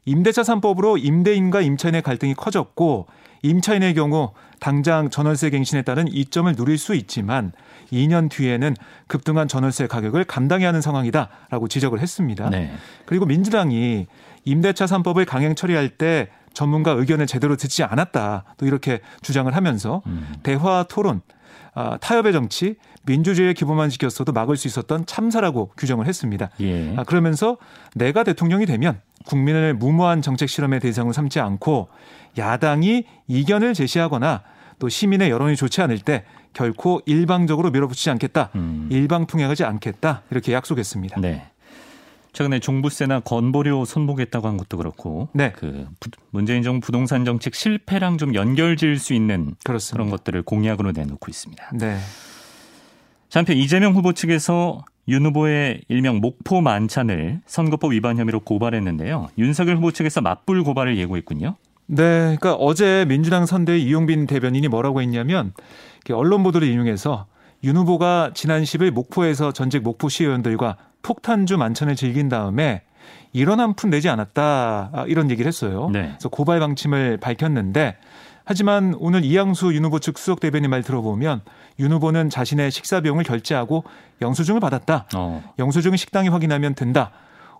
임대차 0.04 0.42
3법으로 0.42 1.04
임대인과 1.04 1.60
임차인의 1.60 2.02
갈등이 2.02 2.34
커졌고 2.34 3.08
임차인의 3.42 3.94
경우 3.94 4.32
당장 4.58 5.08
전월세 5.08 5.50
갱신에 5.50 5.82
따른 5.82 6.06
이점을 6.08 6.54
누릴 6.54 6.78
수 6.78 6.94
있지만 6.94 7.52
2년 7.92 8.30
뒤에는 8.30 8.76
급등한 9.06 9.48
전월세 9.48 9.86
가격을 9.86 10.24
감당해야 10.24 10.68
하는 10.68 10.80
상황이다라고 10.80 11.68
지적을 11.68 12.00
했습니다. 12.00 12.50
네. 12.50 12.72
그리고 13.06 13.26
민주당이 13.26 14.06
임대차 14.44 14.84
3법을 14.86 15.26
강행 15.26 15.54
처리할 15.54 15.90
때 15.90 16.28
전문가 16.52 16.92
의견을 16.92 17.26
제대로 17.26 17.56
듣지 17.56 17.82
않았다. 17.84 18.44
또 18.56 18.66
이렇게 18.66 19.00
주장을 19.22 19.54
하면서 19.54 20.02
음. 20.06 20.34
대화 20.42 20.84
토론, 20.88 21.22
아, 21.74 21.96
타협의 21.98 22.32
정치, 22.32 22.76
민주주의의 23.06 23.54
기본만 23.54 23.88
지켰어도 23.90 24.32
막을 24.32 24.56
수 24.56 24.68
있었던 24.68 25.06
참사라고 25.06 25.72
규정을 25.76 26.06
했습니다. 26.06 26.50
예. 26.60 26.94
아, 26.96 27.04
그러면서 27.04 27.56
내가 27.94 28.24
대통령이 28.24 28.66
되면 28.66 29.00
국민을 29.24 29.74
무모한 29.74 30.22
정책 30.22 30.48
실험의 30.48 30.80
대상으로 30.80 31.12
삼지 31.12 31.40
않고 31.40 31.88
야당이 32.38 33.04
이견을 33.28 33.74
제시하거나 33.74 34.42
또 34.78 34.88
시민의 34.88 35.30
여론이 35.30 35.56
좋지 35.56 35.82
않을 35.82 35.98
때 35.98 36.24
결코 36.52 37.00
일방적으로 37.06 37.70
밀어붙이지 37.70 38.10
않겠다. 38.10 38.50
음. 38.54 38.88
일방통행하지 38.90 39.64
않겠다. 39.64 40.22
이렇게 40.30 40.52
약속했습니다. 40.52 41.20
네. 41.20 41.46
최근에 42.32 42.60
종부세나 42.60 43.20
건보료 43.20 43.84
손보겠다고 43.84 44.46
한 44.46 44.56
것도 44.56 44.76
그렇고 44.76 45.28
네. 45.32 45.52
그 45.56 45.86
부- 45.98 46.10
문재인 46.30 46.62
정부 46.62 46.86
부동산 46.86 47.24
정책 47.24 47.54
실패랑 47.56 48.18
좀 48.18 48.34
연결 48.34 48.76
지을 48.76 48.98
수 48.98 49.14
있는 49.14 49.54
그렇습니다. 49.64 49.94
그런 49.96 50.10
것들을 50.10 50.42
공약으로 50.42 50.92
내놓고 50.92 51.26
있습니다. 51.28 51.70
네. 51.74 51.98
자, 53.30 53.38
한편 53.40 53.56
이재명 53.56 53.94
후보 53.94 54.12
측에서 54.12 54.84
윤 55.08 55.24
후보의 55.26 55.82
일명 55.88 56.20
목포 56.20 56.60
만찬을 56.60 57.40
선거법 57.46 57.92
위반 57.92 58.18
혐의로 58.18 58.40
고발했는데요. 58.40 59.28
윤석열 59.38 59.76
후보 59.76 59.92
측에서 59.92 60.20
맞불 60.20 60.62
고발을 60.64 60.98
예고했군요. 60.98 61.54
네, 61.86 62.36
그러니까 62.38 62.54
어제 62.54 63.04
민주당 63.08 63.46
선대위 63.46 63.82
이용빈 63.84 64.26
대변인이 64.26 64.66
뭐라고 64.68 65.00
했냐면 65.00 65.52
언론 66.12 66.42
보도를 66.42 66.68
인용해서 66.68 67.26
윤 67.64 67.76
후보가 67.76 68.32
지난 68.34 68.62
10일 68.62 68.90
목포에서 68.90 69.52
전직 69.52 69.82
목포시 69.82 70.24
의원들과 70.24 70.76
폭탄주 71.02 71.56
만찬을 71.56 71.94
즐긴 71.96 72.28
다음에 72.28 72.82
이런 73.32 73.60
한 73.60 73.74
푼 73.74 73.90
내지 73.90 74.08
않았다 74.08 74.90
아, 74.92 75.04
이런 75.06 75.30
얘기를 75.30 75.48
했어요. 75.48 75.88
네. 75.92 76.08
그래서 76.10 76.28
고발 76.28 76.58
방침을 76.60 77.18
밝혔는데 77.18 77.96
하지만 78.50 78.96
오늘 78.98 79.24
이양수 79.24 79.76
윤 79.76 79.84
후보 79.84 80.00
측 80.00 80.18
수석 80.18 80.40
대변인 80.40 80.70
말 80.70 80.82
들어보면 80.82 81.42
윤 81.78 81.92
후보는 81.92 82.30
자신의 82.30 82.72
식사 82.72 83.00
비용을 83.00 83.22
결제하고 83.22 83.84
영수증을 84.20 84.58
받았다. 84.58 85.06
어. 85.14 85.54
영수증을 85.60 85.96
식당에 85.96 86.28
확인하면 86.30 86.74
된다. 86.74 87.12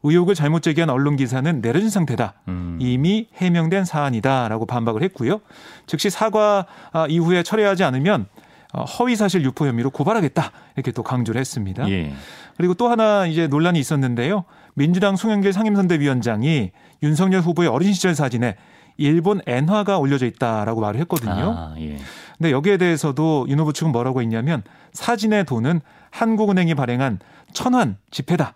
의혹을 0.03 0.35
잘못 0.35 0.63
제기한 0.63 0.91
언론 0.91 1.15
기사는 1.15 1.63
내려진 1.63 1.91
상태다. 1.91 2.35
음. 2.49 2.77
이미 2.81 3.29
해명된 3.37 3.85
사안이다라고 3.85 4.67
반박을 4.67 5.05
했고요. 5.05 5.41
즉시 5.87 6.11
사과 6.11 6.67
아, 6.93 7.07
이후에 7.09 7.45
철회하지 7.45 7.85
않으면 7.85 8.27
어, 8.73 8.83
허위 8.83 9.15
사실 9.15 9.45
유포 9.45 9.69
혐의로 9.69 9.91
고발하겠다 9.91 10.51
이렇게 10.75 10.91
또 10.91 11.05
강조를 11.05 11.41
했습니다. 11.41 11.89
예. 11.89 12.13
그리고 12.57 12.75
또 12.75 12.89
하나 12.89 13.27
이제 13.27 13.47
논란이 13.47 13.79
있었는데요. 13.79 14.43
민주당 14.75 15.15
송영길 15.15 15.53
상임선대위원장이 15.53 16.73
윤석열 17.05 17.43
후보의 17.43 17.69
어린 17.69 17.93
시절 17.93 18.17
사진에 18.17 18.57
일본 19.01 19.41
엔화가 19.47 19.99
올려져 19.99 20.27
있다라고 20.27 20.81
말을 20.81 21.01
했거든요. 21.01 21.55
아, 21.57 21.75
예. 21.79 21.99
근데 22.39 22.53
여기에 22.53 22.77
대해서도 22.77 23.47
윤 23.49 23.59
후보 23.59 23.73
측은 23.73 23.93
뭐라고 23.93 24.21
했냐면 24.21 24.63
사진의 24.93 25.45
돈은 25.47 25.81
한국은행이 26.11 26.75
발행한 26.75 27.19
천환 27.53 27.97
지폐다. 28.11 28.55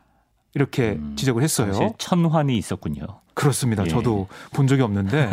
이렇게 0.55 0.93
음, 0.93 1.15
지적을 1.17 1.43
했어요. 1.43 1.93
천환이 1.99 2.57
있었군요. 2.57 3.03
그렇습니다. 3.35 3.85
예. 3.85 3.89
저도 3.89 4.29
본 4.53 4.69
적이 4.69 4.83
없는데 4.83 5.29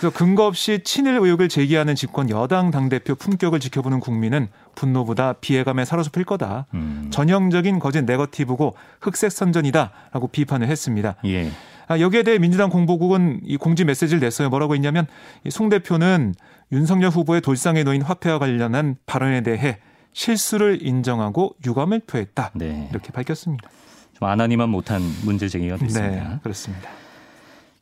그래서 0.00 0.16
근거 0.16 0.46
없이 0.46 0.80
친일 0.82 1.18
의혹을 1.18 1.50
제기하는 1.50 1.94
집권 1.94 2.30
여당 2.30 2.70
당대표 2.70 3.14
품격을 3.14 3.60
지켜보는 3.60 4.00
국민은 4.00 4.48
분노보다 4.74 5.34
비애감에 5.34 5.84
사로잡힐 5.84 6.24
거다. 6.24 6.66
음. 6.72 7.08
전형적인 7.10 7.78
거짓 7.78 8.02
네거티브고 8.02 8.74
흑색 9.02 9.30
선전이다라고 9.30 10.28
비판을 10.28 10.68
했습니다. 10.68 11.16
예. 11.26 11.50
아, 11.88 11.98
여기에 11.98 12.22
대해 12.22 12.38
민주당 12.38 12.68
공보국은 12.68 13.40
이 13.44 13.56
공지 13.56 13.84
메시지를 13.84 14.20
냈어요. 14.20 14.50
뭐라고 14.50 14.74
했냐면 14.74 15.06
이송 15.44 15.70
대표는 15.70 16.34
윤석열 16.70 17.10
후보의 17.10 17.40
돌상에 17.40 17.82
놓인 17.82 18.02
화폐와 18.02 18.38
관련한 18.38 18.96
발언에 19.06 19.40
대해 19.40 19.78
실수를 20.12 20.80
인정하고 20.82 21.56
유감을 21.64 22.02
표했다. 22.06 22.50
네. 22.54 22.88
이렇게 22.90 23.10
밝혔습니다. 23.10 23.70
좀 24.18 24.28
아나니만 24.28 24.68
못한 24.68 25.00
문제 25.24 25.48
제기가 25.48 25.76
됐습니다. 25.76 26.28
네, 26.28 26.38
그렇습니다. 26.42 26.90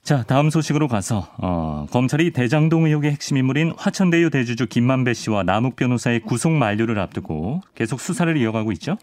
자, 0.02 0.22
다음 0.22 0.50
소식으로 0.50 0.86
가서 0.86 1.26
어, 1.38 1.86
검찰이 1.90 2.30
대장동 2.30 2.86
의혹의 2.86 3.10
핵심 3.10 3.38
인물인 3.38 3.72
화천대유 3.76 4.30
대주주 4.30 4.68
김만배 4.68 5.14
씨와 5.14 5.42
남욱 5.42 5.75
변호사의 5.75 6.20
구속 6.20 6.52
만료를 6.52 7.00
앞두고 7.00 7.62
계속 7.75 8.00
수사를 8.00 8.36
이어가고 8.36 8.70
있죠. 8.72 8.98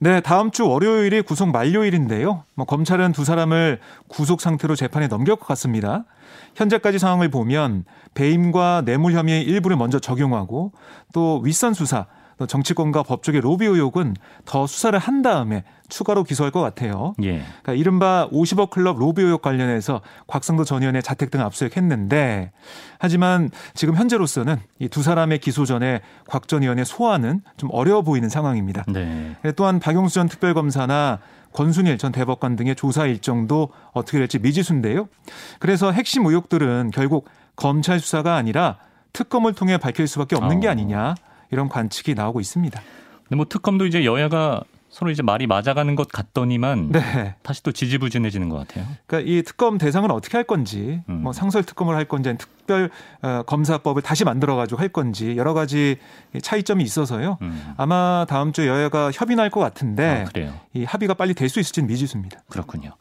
네, 0.00 0.20
다음 0.20 0.52
주 0.52 0.68
월요일이 0.68 1.22
구속 1.22 1.50
만료일인데요. 1.50 2.44
뭐 2.54 2.66
검찰은 2.66 3.10
두 3.10 3.24
사람을 3.24 3.80
구속 4.06 4.40
상태로 4.40 4.76
재판에 4.76 5.08
넘길 5.08 5.34
것 5.34 5.44
같습니다. 5.48 6.04
현재까지 6.54 7.00
상황을 7.00 7.30
보면 7.30 7.84
배임과 8.14 8.82
뇌물 8.84 9.14
혐의 9.14 9.42
일부를 9.42 9.76
먼저 9.76 9.98
적용하고 9.98 10.70
또 11.12 11.40
윗선 11.40 11.74
수사, 11.74 12.06
또 12.38 12.46
정치권과 12.46 13.02
법조계 13.02 13.40
로비 13.40 13.66
의혹은 13.66 14.14
더 14.44 14.66
수사를 14.66 14.96
한 14.98 15.22
다음에 15.22 15.64
추가로 15.88 16.24
기소할 16.24 16.52
것 16.52 16.60
같아요. 16.60 17.14
예. 17.22 17.38
그러니까 17.38 17.72
이른바 17.74 18.28
50억 18.30 18.70
클럽 18.70 18.98
로비 18.98 19.22
의혹 19.22 19.40
관련해서 19.42 20.02
곽상도 20.26 20.64
전 20.64 20.82
의원의 20.82 21.02
자택 21.02 21.30
등 21.30 21.40
압수수색했는데 21.40 22.52
하지만 22.98 23.50
지금 23.74 23.96
현재로서는 23.96 24.58
이 24.80 24.88
두 24.88 25.02
사람의 25.02 25.38
기소 25.38 25.64
전에 25.64 26.00
곽 26.26 26.48
전 26.48 26.62
의원의 26.62 26.84
소환은 26.86 27.42
좀 27.56 27.68
어려워 27.72 28.02
보이는 28.02 28.28
상황입니다. 28.28 28.84
네. 28.88 29.34
또한 29.54 29.80
박용수 29.80 30.14
전 30.14 30.28
특별검사나 30.28 31.18
권순일 31.52 31.98
전 31.98 32.10
대법관 32.12 32.56
등의 32.56 32.74
조사 32.74 33.06
일정도 33.06 33.68
어떻게 33.92 34.18
될지 34.18 34.38
미지수인데요. 34.38 35.08
그래서 35.58 35.92
핵심 35.92 36.26
의혹들은 36.26 36.90
결국 36.92 37.28
검찰 37.56 38.00
수사가 38.00 38.34
아니라 38.36 38.78
특검을 39.12 39.52
통해 39.54 39.78
밝힐 39.78 40.06
수밖에 40.06 40.36
없는 40.36 40.60
게 40.60 40.68
어. 40.68 40.70
아니냐 40.70 41.14
이런 41.50 41.68
관측이 41.68 42.14
나오고 42.14 42.40
있습니다. 42.40 42.80
근데 43.24 43.36
뭐 43.36 43.44
특검도 43.48 43.86
이제 43.86 44.04
여야가 44.04 44.62
서로 44.90 45.10
이제 45.10 45.22
말이 45.22 45.46
맞아가는 45.46 45.94
것 45.96 46.08
같더니만 46.08 46.92
네. 46.92 47.34
다시 47.42 47.62
또 47.62 47.72
지지부진해지는 47.72 48.48
것 48.48 48.56
같아요. 48.56 48.86
그러니까 49.06 49.30
이 49.30 49.42
특검 49.42 49.76
대상을 49.76 50.10
어떻게 50.10 50.38
할 50.38 50.44
건지, 50.44 51.02
음. 51.10 51.22
뭐 51.22 51.34
상설 51.34 51.62
특검을 51.64 51.94
할 51.94 52.06
건지, 52.06 52.30
아니면 52.30 52.38
특별 52.38 52.90
어, 53.20 53.42
검사법을 53.46 54.00
다시 54.00 54.24
만들어 54.24 54.56
가지고 54.56 54.80
할 54.80 54.88
건지 54.88 55.36
여러 55.36 55.52
가지 55.52 55.98
차이점이 56.40 56.82
있어서요. 56.82 57.36
음. 57.42 57.74
아마 57.76 58.24
다음 58.30 58.52
주 58.52 58.66
여야가 58.66 59.10
협의날 59.12 59.50
것 59.50 59.60
같은데 59.60 60.24
아. 60.26 60.52
이 60.72 60.84
합의가 60.84 61.12
빨리 61.14 61.34
될 61.34 61.50
수 61.50 61.60
있을지는 61.60 61.86
미지수입니다. 61.86 62.40
그렇군요. 62.48 62.92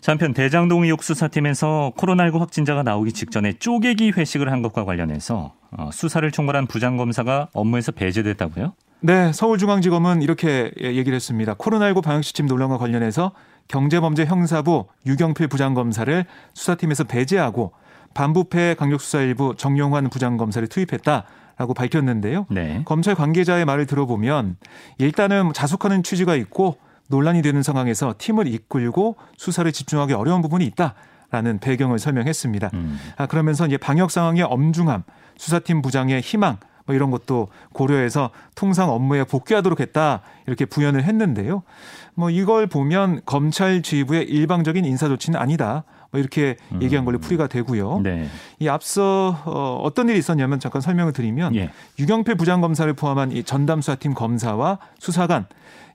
자, 0.00 0.12
한편 0.12 0.32
대장동 0.32 0.84
의혹 0.84 1.02
수사팀에서 1.02 1.92
코로나19 1.96 2.38
확진자가 2.38 2.82
나오기 2.82 3.12
직전에 3.12 3.54
쪼개기 3.54 4.12
회식을 4.16 4.50
한 4.50 4.62
것과 4.62 4.84
관련해서 4.84 5.54
어, 5.70 5.90
수사를 5.92 6.30
총괄한 6.30 6.66
부장검사가 6.66 7.48
업무에서 7.52 7.92
배제됐다고요? 7.92 8.74
네, 9.00 9.32
서울중앙지검은 9.32 10.22
이렇게 10.22 10.72
얘기를 10.80 11.14
했습니다. 11.14 11.54
코로나19 11.54 12.02
방역시스템 12.02 12.46
논란과 12.46 12.78
관련해서 12.78 13.32
경제범죄 13.68 14.24
형사부 14.24 14.86
유경필 15.06 15.48
부장검사를 15.48 16.24
수사팀에서 16.54 17.04
배제하고 17.04 17.72
반부패 18.14 18.76
강력수사 18.78 19.20
일부 19.20 19.54
정용환 19.56 20.08
부장검사를 20.10 20.66
투입했다 20.68 21.24
라고 21.58 21.74
밝혔는데요. 21.74 22.46
네. 22.50 22.82
검찰 22.84 23.14
관계자의 23.14 23.64
말을 23.64 23.86
들어보면 23.86 24.56
일단은 24.98 25.52
자숙하는 25.52 26.02
취지가 26.02 26.34
있고 26.36 26.78
논란이 27.08 27.42
되는 27.42 27.62
상황에서 27.62 28.14
팀을 28.16 28.46
이끌고 28.46 29.16
수사를 29.36 29.70
집중하기 29.70 30.12
어려운 30.14 30.40
부분이 30.40 30.64
있다라는 30.66 31.58
배경을 31.60 31.98
설명했습니다. 31.98 32.70
음. 32.74 32.98
아, 33.16 33.26
그러면서 33.26 33.66
이제 33.66 33.76
방역 33.76 34.10
상황의 34.10 34.44
엄중함, 34.44 35.02
수사팀 35.36 35.82
부장의 35.82 36.20
희망 36.20 36.58
뭐 36.88 36.94
이런 36.94 37.10
것도 37.10 37.48
고려해서 37.74 38.30
통상 38.54 38.90
업무에 38.90 39.24
복귀하도록 39.24 39.78
했다 39.78 40.22
이렇게 40.46 40.64
부연을 40.64 41.04
했는데요. 41.04 41.62
뭐 42.14 42.30
이걸 42.30 42.66
보면 42.66 43.20
검찰 43.26 43.82
지휘부의 43.82 44.24
일방적인 44.24 44.86
인사 44.86 45.06
조치는 45.06 45.38
아니다. 45.38 45.84
뭐 46.10 46.20
이렇게 46.20 46.56
얘기한 46.80 47.04
걸로 47.04 47.18
풀이가 47.18 47.46
되고요. 47.48 48.00
네. 48.00 48.28
이 48.58 48.68
앞서 48.68 49.42
어, 49.44 49.80
어떤 49.82 50.08
일이 50.08 50.18
있었냐면 50.18 50.58
잠깐 50.58 50.80
설명을 50.80 51.12
드리면 51.12 51.54
예. 51.56 51.70
유경필 51.98 52.36
부장검사를 52.36 52.92
포함한 52.94 53.32
이 53.32 53.42
전담 53.42 53.80
수사팀 53.80 54.14
검사와 54.14 54.78
수사관 54.98 55.46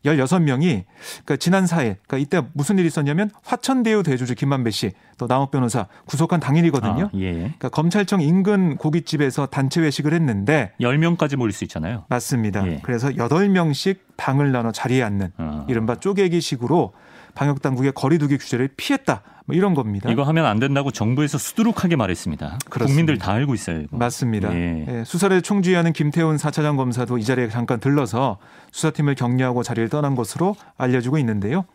16명이 0.05 0.83
그러니까 1.23 1.37
지난 1.37 1.63
4일 1.65 1.95
그러니까 2.05 2.17
이때 2.17 2.41
무슨 2.53 2.77
일이 2.77 2.87
있었냐면 2.87 3.31
화천대유 3.43 4.03
대주주 4.03 4.35
김만배 4.35 4.71
씨 4.71 4.91
또 5.17 5.27
남욱 5.27 5.51
변호사 5.51 5.87
구속한 6.05 6.39
당일이거든요. 6.39 7.05
아, 7.05 7.09
예. 7.15 7.33
그러니까 7.33 7.69
검찰청 7.69 8.21
인근 8.21 8.77
고깃집에서 8.77 9.47
단체 9.47 9.81
회식을 9.81 10.13
했는데 10.13 10.71
10명까지 10.81 11.35
모일 11.35 11.51
수 11.51 11.63
있잖아요. 11.63 12.05
맞습니다. 12.09 12.65
예. 12.67 12.79
그래서 12.83 13.09
8명씩 13.09 13.97
방을 14.17 14.51
나눠 14.51 14.71
자리에 14.71 15.03
앉는 15.03 15.31
어. 15.37 15.65
이른바 15.69 15.95
쪼개기식으로 15.95 16.93
방역 17.35 17.61
당국의 17.61 17.93
거리두기 17.93 18.37
규제를 18.37 18.69
피했다. 18.75 19.21
뭐 19.45 19.55
이런 19.55 19.73
겁니다. 19.73 20.09
이거 20.09 20.23
하면 20.23 20.45
안 20.45 20.59
된다고 20.59 20.91
정부에서 20.91 21.37
수두룩하게 21.37 21.95
말했습니다. 21.95 22.59
그렇습니다. 22.69 22.85
국민들 22.85 23.17
다 23.17 23.33
알고 23.33 23.53
있어요. 23.53 23.81
이거. 23.81 23.97
맞습니다. 23.97 24.53
예. 24.53 24.85
예, 24.87 25.03
수사를 25.03 25.41
총지휘하는 25.41 25.91
김태훈 25.93 26.37
4차장 26.37 26.77
검사도 26.77 27.17
이 27.17 27.23
자리에 27.23 27.49
잠깐 27.49 27.79
들러서 27.79 28.37
수사팀을 28.71 29.15
격려하고 29.15 29.63
자리를 29.63 29.89
떠난 29.89 30.15
것으로 30.15 30.55
알려지고 30.77 31.17
있는데요. 31.17 31.65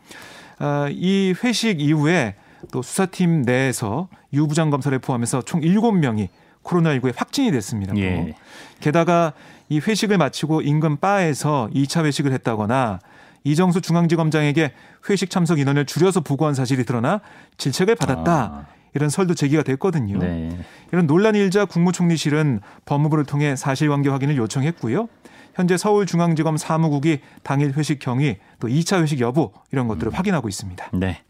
아, 0.57 0.87
이 0.91 1.33
회식 1.43 1.79
이후에 1.79 2.35
또 2.71 2.81
수사팀 2.81 3.43
내에서 3.43 4.09
유 4.33 4.47
부장 4.47 4.69
검사를 4.69 4.97
포함해서 4.97 5.43
총 5.43 5.61
7명이 5.61 6.29
코로나19에 6.63 7.13
확진이 7.15 7.51
됐습니다. 7.51 7.93
또. 7.93 7.99
예. 7.99 8.35
게다가 8.79 9.33
이 9.69 9.79
회식을 9.79 10.17
마치고 10.17 10.61
인근 10.61 10.97
바에서 10.97 11.69
2차 11.73 12.03
회식을 12.03 12.31
했다거나 12.33 12.99
이정수 13.43 13.81
중앙지검장에게 13.81 14.73
회식 15.09 15.29
참석 15.29 15.59
인원을 15.59 15.85
줄여서 15.85 16.21
보고한 16.21 16.53
사실이 16.53 16.85
드러나 16.85 17.21
질책을 17.57 17.95
받았다. 17.95 18.31
아. 18.31 18.65
이런 18.95 19.09
설도 19.09 19.35
제기가 19.35 19.63
됐거든요. 19.63 20.17
네. 20.17 20.49
이런 20.91 21.05
논란이 21.05 21.37
일자 21.37 21.65
국무총리실은 21.65 22.59
법무부를 22.85 23.25
통해 23.25 23.55
사실관계 23.55 24.09
확인을 24.09 24.35
요청했고요. 24.37 25.07
현재 25.53 25.77
서울중앙지검 25.77 26.57
사무국이 26.57 27.19
당일 27.43 27.73
회식 27.73 27.99
경위 27.99 28.37
또 28.59 28.67
2차 28.67 29.01
회식 29.01 29.19
여부 29.19 29.51
이런 29.71 29.87
것들을 29.87 30.13
확인하고 30.13 30.47
있습니다. 30.47 30.89
네. 30.93 31.21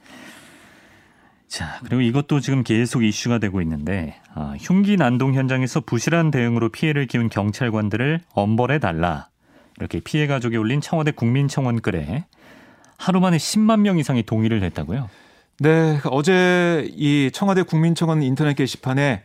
자, 1.47 1.79
그리고 1.83 2.01
이것도 2.01 2.39
지금 2.41 2.63
계속 2.63 3.03
이슈가 3.03 3.39
되고 3.39 3.59
있는데 3.61 4.21
아, 4.35 4.53
흉기 4.59 4.97
난동 4.97 5.33
현장에서 5.33 5.81
부실한 5.81 6.29
대응으로 6.29 6.69
피해를 6.69 7.07
키운 7.07 7.27
경찰관들을 7.27 8.21
엄벌해 8.33 8.77
달라. 8.77 9.28
이렇게 9.79 9.99
피해 9.99 10.27
가족이 10.27 10.57
올린 10.57 10.81
청와대 10.81 11.11
국민청원 11.11 11.81
글에 11.81 12.25
하루 12.97 13.19
만에 13.19 13.37
10만 13.37 13.79
명 13.81 13.97
이상이 13.97 14.23
동의를 14.23 14.61
했다고요? 14.63 15.09
네, 15.59 15.99
어제 16.05 16.89
이 16.95 17.31
청와대 17.33 17.63
국민청원 17.63 18.21
인터넷 18.23 18.53
게시판에 18.55 19.23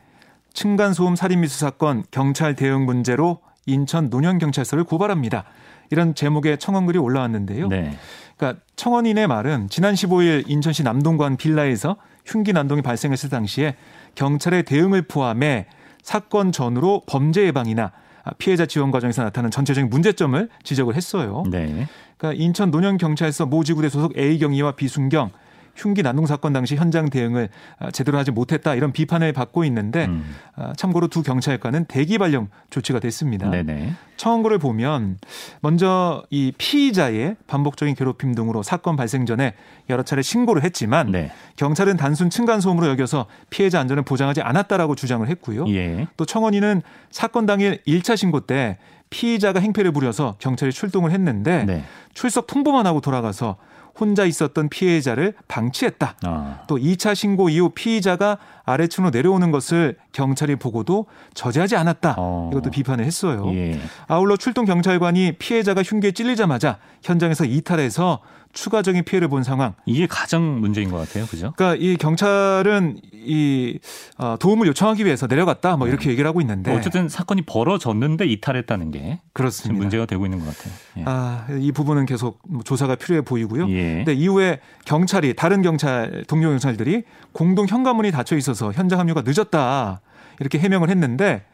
층간소음 0.53 1.17
살인미수 1.17 1.59
사건 1.59 2.05
경찰 2.11 2.55
대응 2.55 2.87
문제로 2.87 3.41
인천 3.67 4.09
논현경찰서를 4.09 4.85
고발합니다. 4.85 5.45
이런 5.91 6.15
제목의 6.15 6.59
청원글이 6.59 6.99
올라왔는데요. 6.99 7.69
네. 7.69 7.97
그러니까 8.37 8.63
청원인의 8.77 9.27
말은 9.27 9.69
지난 9.69 9.95
15일 9.95 10.45
인천시 10.49 10.83
남동관 10.83 11.37
빌라에서 11.37 11.97
흉기 12.25 12.53
난동이 12.53 12.83
발생했을 12.83 13.29
당시에 13.29 13.77
경찰의 14.15 14.65
대응을 14.65 15.03
포함해 15.03 15.67
사건 16.03 16.53
전후로 16.53 17.03
범죄 17.07 17.45
예방이나 17.47 17.93
피해자 18.39 18.67
지원 18.67 18.91
과정에서 18.91 19.23
나타나는 19.25 19.51
전체적인 19.51 19.91
문제점을 19.91 20.49
지적을 20.63 20.95
했어요. 20.95 21.45
네. 21.51 21.87
그러니까 22.17 22.43
인천 22.43 22.71
논현경찰서 22.71 23.47
모지구대 23.47 23.89
소속 23.89 24.17
A 24.17 24.39
경위와 24.39 24.73
비순경 24.73 25.31
흉기 25.77 26.03
난동 26.03 26.27
사건 26.27 26.53
당시 26.53 26.77
현장 26.77 27.11
대응을 27.11 27.49
아, 27.79 27.91
제대로 27.91 28.19
하지 28.19 28.31
못했다 28.31 28.75
이런 28.75 28.93
비판을 28.93 29.33
받고 29.33 29.65
있는데 29.65 30.07
음. 30.07 30.35
아, 30.57 30.73
참고로 30.77 31.09
두 31.09 31.23
경찰관은 31.23 31.87
대기 31.87 32.19
발령 32.19 32.49
조치가 32.71 33.01
됐습니다. 33.01 33.51
네네. 33.51 33.95
청원고를 34.17 34.59
보면 34.59 35.19
먼저 35.61 36.23
이 36.31 36.53
피의자의 36.57 37.37
반복적인 37.47 37.95
괴롭힘 37.95 38.35
등으로 38.35 38.63
사건 38.63 38.97
발생 38.97 39.27
전에 39.27 39.55
여러 39.91 40.03
차례 40.03 40.23
신고를 40.23 40.63
했지만 40.63 41.11
네. 41.11 41.33
경찰은 41.57 41.97
단순 41.97 42.31
층간 42.31 42.61
소음으로 42.61 42.89
여겨서 42.89 43.27
피해자 43.51 43.81
안전을 43.81 44.05
보장하지 44.05 44.41
않았다라고 44.43 44.95
주장을 44.95 45.27
했고요. 45.29 45.67
예. 45.69 46.07
또 46.17 46.25
청원인은 46.25 46.83
사건 47.11 47.47
당일 47.47 47.83
1차 47.87 48.17
신고 48.17 48.41
때 48.41 48.79
피의자가 49.15 49.61
행패를 49.61 49.93
부려서 49.93 50.35
경찰이 50.41 50.73
출동을 50.73 51.13
했는데 51.13 51.65
네. 51.65 51.85
출석 52.15 52.49
통보만 52.49 52.85
하고 52.85 53.01
돌아가서 53.01 53.57
혼자 53.97 54.25
있었던 54.25 54.69
피해자를 54.71 55.35
방치했다. 55.47 56.17
아. 56.25 56.63
또 56.67 56.79
2차 56.79 57.15
신고 57.15 57.49
이후 57.49 57.71
피의자가 57.73 58.39
아래층으로 58.65 59.11
내려오는 59.11 59.53
것을 59.53 59.99
경찰이 60.11 60.57
보고도 60.57 61.07
저지하지 61.35 61.77
않았다. 61.77 62.17
어. 62.19 62.51
이것도 62.53 62.73
비판을 62.73 63.05
했어요. 63.05 63.45
예. 63.55 63.79
아울러 64.09 64.37
출동 64.37 64.65
경찰관이 64.65 65.37
피해자가 65.39 65.85
흉기에 65.85 66.11
찔리자마자 66.11 66.79
현장에서 67.05 67.45
이탈해서 67.45 68.19
추가적인 68.55 69.05
피해를 69.05 69.29
본 69.29 69.43
상황. 69.43 69.75
이게 69.85 70.07
가장 70.07 70.61
문제인 70.61 70.91
것 70.91 70.97
같아요. 70.97 71.27
그죠? 71.27 71.53
그러니까 71.57 71.85
이 71.85 71.97
경찰은 71.97 73.01
이 73.13 73.79
어, 74.17 74.37
도움을 74.39 74.67
요청하기 74.69 75.05
위해서 75.05 75.27
내려갔다. 75.27 75.77
뭐 75.77 75.89
이렇게 75.89 76.11
얘기를 76.11 76.27
하고 76.27 76.41
있는데 76.41 76.71
뭐 76.71 76.79
어쨌든 76.79 77.09
사건이 77.09 77.43
벌어졌는데 77.43 78.27
이탈했다는 78.27 78.91
게 78.93 78.99
지금 79.01 79.19
그렇습니다. 79.33 79.79
문제가 79.79 80.07
되고 80.07 80.25
있는 80.25 80.39
것 80.39 80.47
같아요. 80.47 80.73
예. 80.99 81.03
아, 81.07 81.47
이 81.59 81.73
부분은 81.73 82.07
계속 82.07 82.39
뭐 82.49 82.63
조사가 82.63 82.95
필요해 82.95 83.23
보이고요. 83.23 83.69
예. 83.71 83.97
근데 83.97 84.15
이후에 84.15 84.61
경찰이 84.85 85.35
다른 85.35 85.61
경찰 85.63 86.25
동료 86.29 86.49
경찰들이 86.51 87.03
공동 87.33 87.67
현관문이 87.67 88.13
닫혀 88.13 88.37
있어서 88.37 88.73
현장 88.73 89.01
합류가 89.01 89.23
늦었다 89.27 90.01
이렇게 90.41 90.59
해명을 90.59 90.91
했는데 90.91 91.45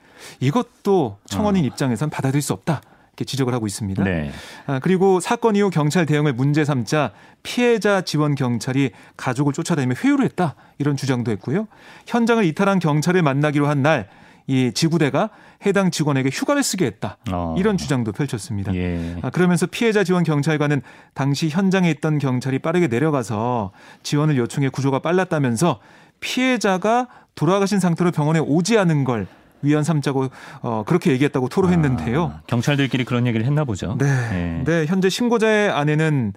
이것도 0.40 1.18
청원인 1.24 1.64
입장에선 1.64 2.10
받아들일 2.10 2.42
수 2.42 2.52
없다. 2.52 2.82
이렇게 3.20 3.24
지적을 3.24 3.52
하고 3.54 3.66
있습니다. 3.66 4.02
어. 4.02 4.04
네. 4.04 4.32
아, 4.66 4.78
그리고 4.80 5.20
사건 5.20 5.54
이후 5.56 5.70
경찰 5.70 6.06
대응을 6.06 6.32
문제 6.32 6.64
삼자 6.64 7.12
피해자 7.42 8.00
지원 8.00 8.34
경찰이 8.34 8.90
가족을 9.16 9.52
쫓아다니며 9.52 9.94
회유를 10.02 10.24
했다 10.24 10.54
이런 10.78 10.96
주장도 10.96 11.30
했고요. 11.32 11.68
현장을 12.06 12.42
이탈한 12.44 12.78
경찰을 12.78 13.22
만나기로 13.22 13.68
한 13.68 13.80
날 13.82 14.08
이 14.46 14.72
지구대가 14.74 15.30
해당 15.64 15.92
직원에게 15.92 16.28
휴가를 16.32 16.64
쓰게 16.64 16.84
했다 16.84 17.18
어. 17.30 17.54
이런 17.56 17.76
주장도 17.76 18.10
펼쳤습니다. 18.10 18.74
예. 18.74 19.16
아, 19.22 19.30
그러면서 19.30 19.66
피해자 19.66 20.02
지원 20.02 20.24
경찰관은 20.24 20.82
당시 21.14 21.48
현장에 21.48 21.88
있던 21.90 22.18
경찰이 22.18 22.58
빠르게 22.58 22.88
내려가서 22.88 23.70
지원을 24.02 24.36
요청해 24.38 24.70
구조가 24.70 24.98
빨랐다면서 25.00 25.78
피해자가 26.18 27.06
돌아가신 27.36 27.78
상태로 27.78 28.10
병원에 28.10 28.40
오지 28.40 28.76
않은 28.76 29.04
걸 29.04 29.28
위헌 29.62 29.84
삼자고 29.84 30.28
어, 30.62 30.84
그렇게 30.86 31.10
얘기했다고 31.12 31.48
토로했는데요. 31.48 32.24
아, 32.24 32.40
경찰들끼리 32.46 33.04
그런 33.04 33.26
얘기를 33.26 33.44
했나 33.46 33.64
보죠. 33.64 33.96
네. 33.98 34.06
예. 34.06 34.64
네, 34.64 34.86
현재 34.86 35.08
신고자의 35.08 35.70
아내는 35.70 36.32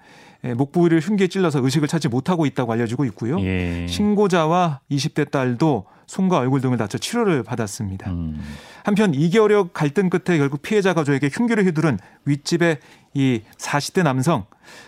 예, 0.45 0.53
목 0.53 0.71
부위를 0.71 0.99
흉기에 0.99 1.27
찔러서 1.27 1.63
의식을 1.63 1.88
찾지 1.88 2.09
못하고 2.09 2.45
있다고 2.45 2.73
알려지고 2.73 3.05
있고요. 3.05 3.39
예. 3.39 3.88
신고자와 3.88 4.81
20대 4.91 5.31
딸도 5.31 5.86
손과 6.05 6.39
얼굴 6.39 6.59
등을 6.59 6.77
다쳐 6.77 6.97
치료를 6.97 7.43
받았습니다. 7.43 8.12
음. 8.12 8.41
한편 8.83 9.13
2개월여 9.13 9.69
갈등 9.71 10.09
끝에 10.09 10.38
결국 10.38 10.62
피해자 10.62 10.93
가족에게 10.93 11.29
흉기를 11.31 11.65
휘두른 11.65 11.97
윗집의 12.25 12.79
이 13.13 13.41
40대 13.57 14.03
남성 14.03 14.45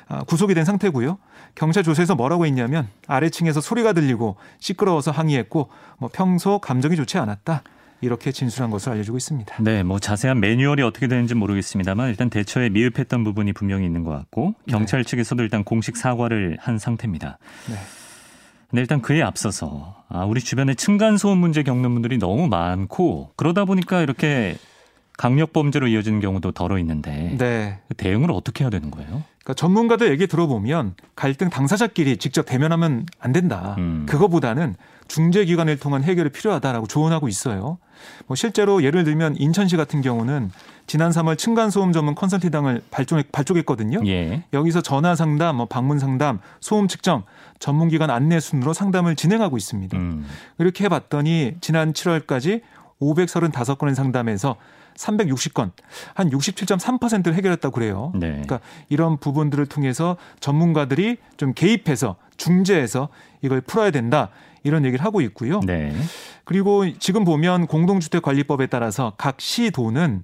아, 0.07 0.23
구속이 0.23 0.53
된 0.53 0.65
상태고요. 0.65 1.17
경찰 1.55 1.83
조사에서 1.83 2.15
뭐라고 2.15 2.45
했냐면 2.45 2.89
아래층에서 3.07 3.61
소리가 3.61 3.93
들리고 3.93 4.35
시끄러워서 4.59 5.11
항의했고 5.11 5.69
뭐 5.99 6.09
평소 6.11 6.59
감정이 6.59 6.97
좋지 6.97 7.17
않았다. 7.17 7.63
이렇게 8.05 8.31
진술한 8.31 8.69
것으로 8.71 8.93
알려지고 8.93 9.17
있습니다. 9.17 9.55
네, 9.61 9.83
뭐 9.83 9.99
자세한 9.99 10.39
매뉴얼이 10.39 10.81
어떻게 10.83 11.07
되는지 11.07 11.35
모르겠습니다만 11.35 12.09
일단 12.09 12.29
대처에 12.29 12.69
미흡했던 12.69 13.23
부분이 13.23 13.53
분명히 13.53 13.85
있는 13.85 14.03
것 14.03 14.11
같고 14.11 14.55
경찰 14.67 15.03
측에서도 15.03 15.41
일단 15.43 15.63
공식 15.63 15.97
사과를 15.97 16.57
한 16.59 16.77
상태입니다. 16.77 17.37
네. 17.69 17.75
근데 18.69 18.81
일단 18.81 19.01
그에 19.01 19.21
앞서서 19.21 20.03
아, 20.09 20.25
우리 20.25 20.41
주변에 20.41 20.73
층간 20.73 21.17
소음 21.17 21.37
문제 21.37 21.63
겪는 21.63 21.93
분들이 21.93 22.17
너무 22.17 22.47
많고 22.47 23.31
그러다 23.35 23.65
보니까 23.65 24.01
이렇게 24.01 24.57
강력 25.17 25.53
범죄로 25.53 25.87
이어지는 25.87 26.19
경우도 26.19 26.51
덜어 26.51 26.77
있는데 26.79 27.35
네. 27.37 27.79
대응을 27.97 28.31
어떻게 28.31 28.63
해야 28.63 28.69
되는 28.69 28.91
거예요? 28.91 29.23
그러니까 29.43 29.53
전문가들 29.53 30.11
얘기 30.11 30.27
들어보면 30.27 30.95
갈등 31.15 31.49
당사자끼리 31.49 32.17
직접 32.17 32.43
대면하면 32.45 33.05
안 33.19 33.31
된다. 33.31 33.75
음. 33.77 34.05
그거보다는 34.09 34.75
중재기관을 35.07 35.77
통한 35.77 36.03
해결이 36.03 36.29
필요하다라고 36.29 36.87
조언하고 36.87 37.27
있어요. 37.27 37.77
뭐 38.27 38.35
실제로 38.35 38.83
예를 38.83 39.03
들면 39.03 39.35
인천시 39.37 39.77
같은 39.77 40.01
경우는 40.01 40.51
지난 40.87 41.11
3월 41.11 41.37
층간소음 41.37 41.91
전문 41.91 42.15
컨설팅당을 42.15 42.83
발족했, 42.91 43.31
발족했 43.31 43.65
거든요. 43.65 44.01
예. 44.05 44.43
여기서 44.53 44.81
전화 44.81 45.15
상담, 45.15 45.57
뭐 45.57 45.65
방문 45.65 45.99
상담, 45.99 46.39
소음 46.59 46.87
측정, 46.87 47.23
전문기관 47.59 48.09
안내 48.09 48.39
순으로 48.39 48.73
상담을 48.73 49.15
진행하고 49.15 49.57
있습니다. 49.57 49.97
음. 49.97 50.25
이렇게 50.59 50.83
해봤더니 50.83 51.55
지난 51.61 51.93
7월까지 51.93 52.61
535건의 53.01 53.95
상담에서 53.95 54.57
360건, 54.95 55.71
한 56.13 56.29
67.3%를 56.29 57.33
해결했다고 57.33 57.73
그래요. 57.73 58.11
네. 58.15 58.29
그러니까 58.29 58.59
이런 58.87 59.17
부분들을 59.17 59.65
통해서 59.65 60.15
전문가들이 60.39 61.17
좀 61.35 61.53
개입해서 61.53 62.15
중재해서 62.37 63.09
이걸 63.41 63.61
풀어야 63.61 63.91
된다. 63.91 64.29
이런 64.65 64.83
얘기를 64.83 65.05
하고 65.05 65.21
있고요. 65.21 65.61
네. 65.61 65.95
그리고 66.43 66.91
지금 66.99 67.23
보면 67.23 67.67
공동주택관리법에 67.67 68.67
따라서 68.67 69.13
각 69.17 69.39
시도는 69.39 70.23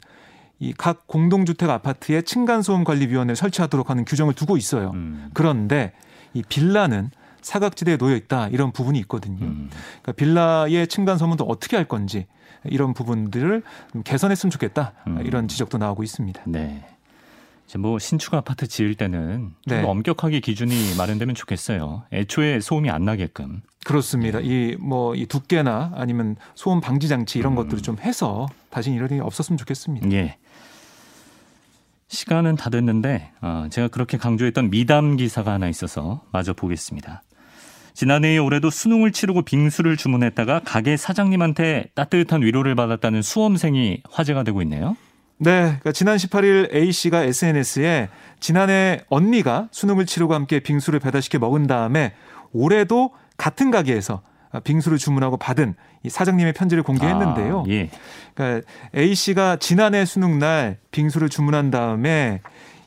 이 0.60 0.74
각 0.78 1.08
공동주택 1.08 1.70
아파트에 1.70 2.22
층간소음 2.22 2.84
관리위원회를 2.84 3.36
설치하도록 3.36 3.90
하는 3.90 4.06
규정을 4.06 4.36
두고 4.36 4.58
있어요. 4.58 4.92
음. 4.94 5.30
그런데 5.34 5.94
이 6.34 6.44
빌라는 6.48 7.10
사각지대에 7.42 7.98
놓여 7.98 8.16
있다 8.16 8.48
이런 8.50 8.72
부분이 8.72 9.00
있거든요. 9.00 9.44
음. 9.46 9.70
그러니까 10.04 10.12
빌라의 10.12 10.88
층간 10.88 11.18
소음도 11.18 11.46
어떻게 11.46 11.76
할 11.78 11.86
건지 11.86 12.28
이런 12.66 12.94
부분들을 12.94 13.64
좀 13.92 14.04
개선했으면 14.04 14.52
좋겠다 14.52 14.94
음. 15.08 15.24
이런 15.26 15.48
지적도 15.48 15.80
나오고 15.80 16.04
있습니다. 16.04 16.44
네. 16.46 16.86
이제 17.72 17.78
뭐 17.80 18.00
신축 18.00 18.34
아파트 18.34 18.68
지을 18.68 18.96
때는 18.96 19.54
좀 19.66 19.78
네. 19.78 19.82
엄격하게 19.82 20.42
기준이 20.42 20.74
마련되면 20.98 21.36
좋겠어요. 21.36 22.04
애초에 22.12 22.60
소음이 22.60 22.90
안 22.90 23.06
나게끔. 23.06 23.62
그렇습니다. 23.86 24.40
네. 24.40 24.76
이뭐 24.78 25.16
이 25.16 25.26
두께나 25.26 25.94
아니면 25.96 26.36
소음 26.54 26.82
방지 26.82 27.08
장치 27.08 27.40
이런 27.40 27.54
음. 27.54 27.56
것들을 27.56 27.82
좀 27.82 27.98
해서 28.00 28.48
다시 28.72 28.92
이런 28.92 29.10
일이 29.10 29.22
없었으면 29.22 29.58
좋겠습니다. 29.58 30.12
예. 30.12 30.36
시간은 32.10 32.58
다 32.58 32.70
됐는데 32.70 33.32
어, 33.42 33.68
제가 33.70 33.88
그렇게 33.88 34.18
강조했던 34.18 34.70
미담 34.70 35.16
기사가 35.16 35.54
하나 35.54 35.70
있어서 35.70 36.26
마저 36.34 36.52
보겠습니다. 36.52 37.24
지난해에 37.94 38.38
올해도 38.38 38.70
수능을 38.70 39.14
치르고 39.14 39.44
빙수를 39.44 39.96
주문했다가 39.96 40.60
가게 40.66 40.98
사장님한테 40.98 41.92
따뜻한 41.96 42.42
위로를 42.42 42.76
받았다는 42.76 43.22
수험생이 43.22 44.04
화제가 44.10 44.44
되고 44.44 44.62
있네요. 44.62 44.98
네, 45.44 45.62
그러니까 45.62 45.92
지난 45.92 46.18
18일 46.18 46.72
A 46.72 46.92
씨가 46.92 47.24
SNS에 47.24 48.10
지난해 48.40 49.02
언니가 49.10 49.70
수능을 49.72 50.06
치르고 50.06 50.36
함께 50.36 50.60
빙수를 50.60 51.00
배달시켜 51.00 51.40
먹은 51.40 51.66
다음에 51.66 52.14
올해도 52.54 53.10
같은 53.38 53.72
가게에서 53.72 54.22
빙수를 54.64 55.00
주문하고 55.00 55.38
받은 55.38 55.74
이 56.04 56.10
사장님의 56.12 56.54
편지를 56.54 56.84
공개했는데요. 56.84 57.62
아, 57.62 57.70
예. 57.70 57.90
그러니까 58.36 58.68
A 58.96 59.16
씨가 59.16 59.56
지난해 59.56 60.06
수능 60.06 60.38
날 60.38 60.78
빙수를 60.92 61.30
주문한 61.30 61.72
다음에 61.72 62.42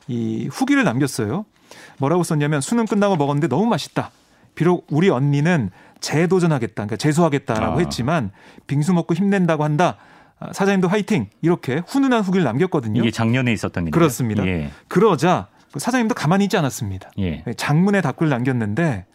이 0.07 0.47
후기를 0.49 0.85
남겼어요. 0.85 1.45
뭐라고 1.97 2.23
썼냐면 2.23 2.61
수능 2.61 2.85
끝나고 2.85 3.17
먹었는데 3.17 3.49
너무 3.49 3.65
맛있다. 3.65 4.11
비록 4.53 4.87
우리 4.89 5.09
언니는 5.09 5.71
재도전하겠다, 5.99 6.73
그러니까 6.73 6.95
재수하겠다라고 6.95 7.75
아. 7.75 7.79
했지만 7.79 8.31
빙수 8.67 8.93
먹고 8.93 9.13
힘낸다고 9.13 9.65
한다. 9.65 9.97
아, 10.39 10.51
사장님도 10.51 10.87
화이팅 10.87 11.29
이렇게 11.41 11.81
훈훈한 11.87 12.21
후기를 12.21 12.43
남겼거든요. 12.43 13.01
이게 13.01 13.11
작년에 13.11 13.53
있었던 13.53 13.85
일이요 13.85 13.91
그렇습니다. 13.91 14.45
예. 14.45 14.71
그러자 14.87 15.47
그 15.71 15.79
사장님도 15.79 16.15
가만히 16.15 16.45
있지 16.45 16.57
않았습니다. 16.57 17.11
예. 17.19 17.43
장문의 17.57 18.01
답글을 18.01 18.29
남겼는데 18.29 19.05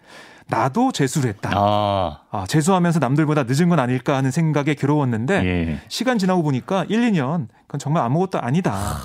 나도 0.48 0.92
재수를 0.92 1.30
했다. 1.30 1.50
아, 1.54 2.20
아, 2.30 2.44
재수하면서 2.46 2.98
남들보다 2.98 3.44
늦은 3.44 3.68
건 3.68 3.78
아닐까 3.78 4.16
하는 4.16 4.30
생각에 4.30 4.74
괴로웠는데 4.74 5.44
예. 5.44 5.80
시간 5.88 6.18
지나고 6.18 6.42
보니까 6.42 6.84
1, 6.88 7.12
2년 7.12 7.48
그건 7.66 7.78
정말 7.78 8.02
아무것도 8.04 8.40
아니다. 8.40 8.96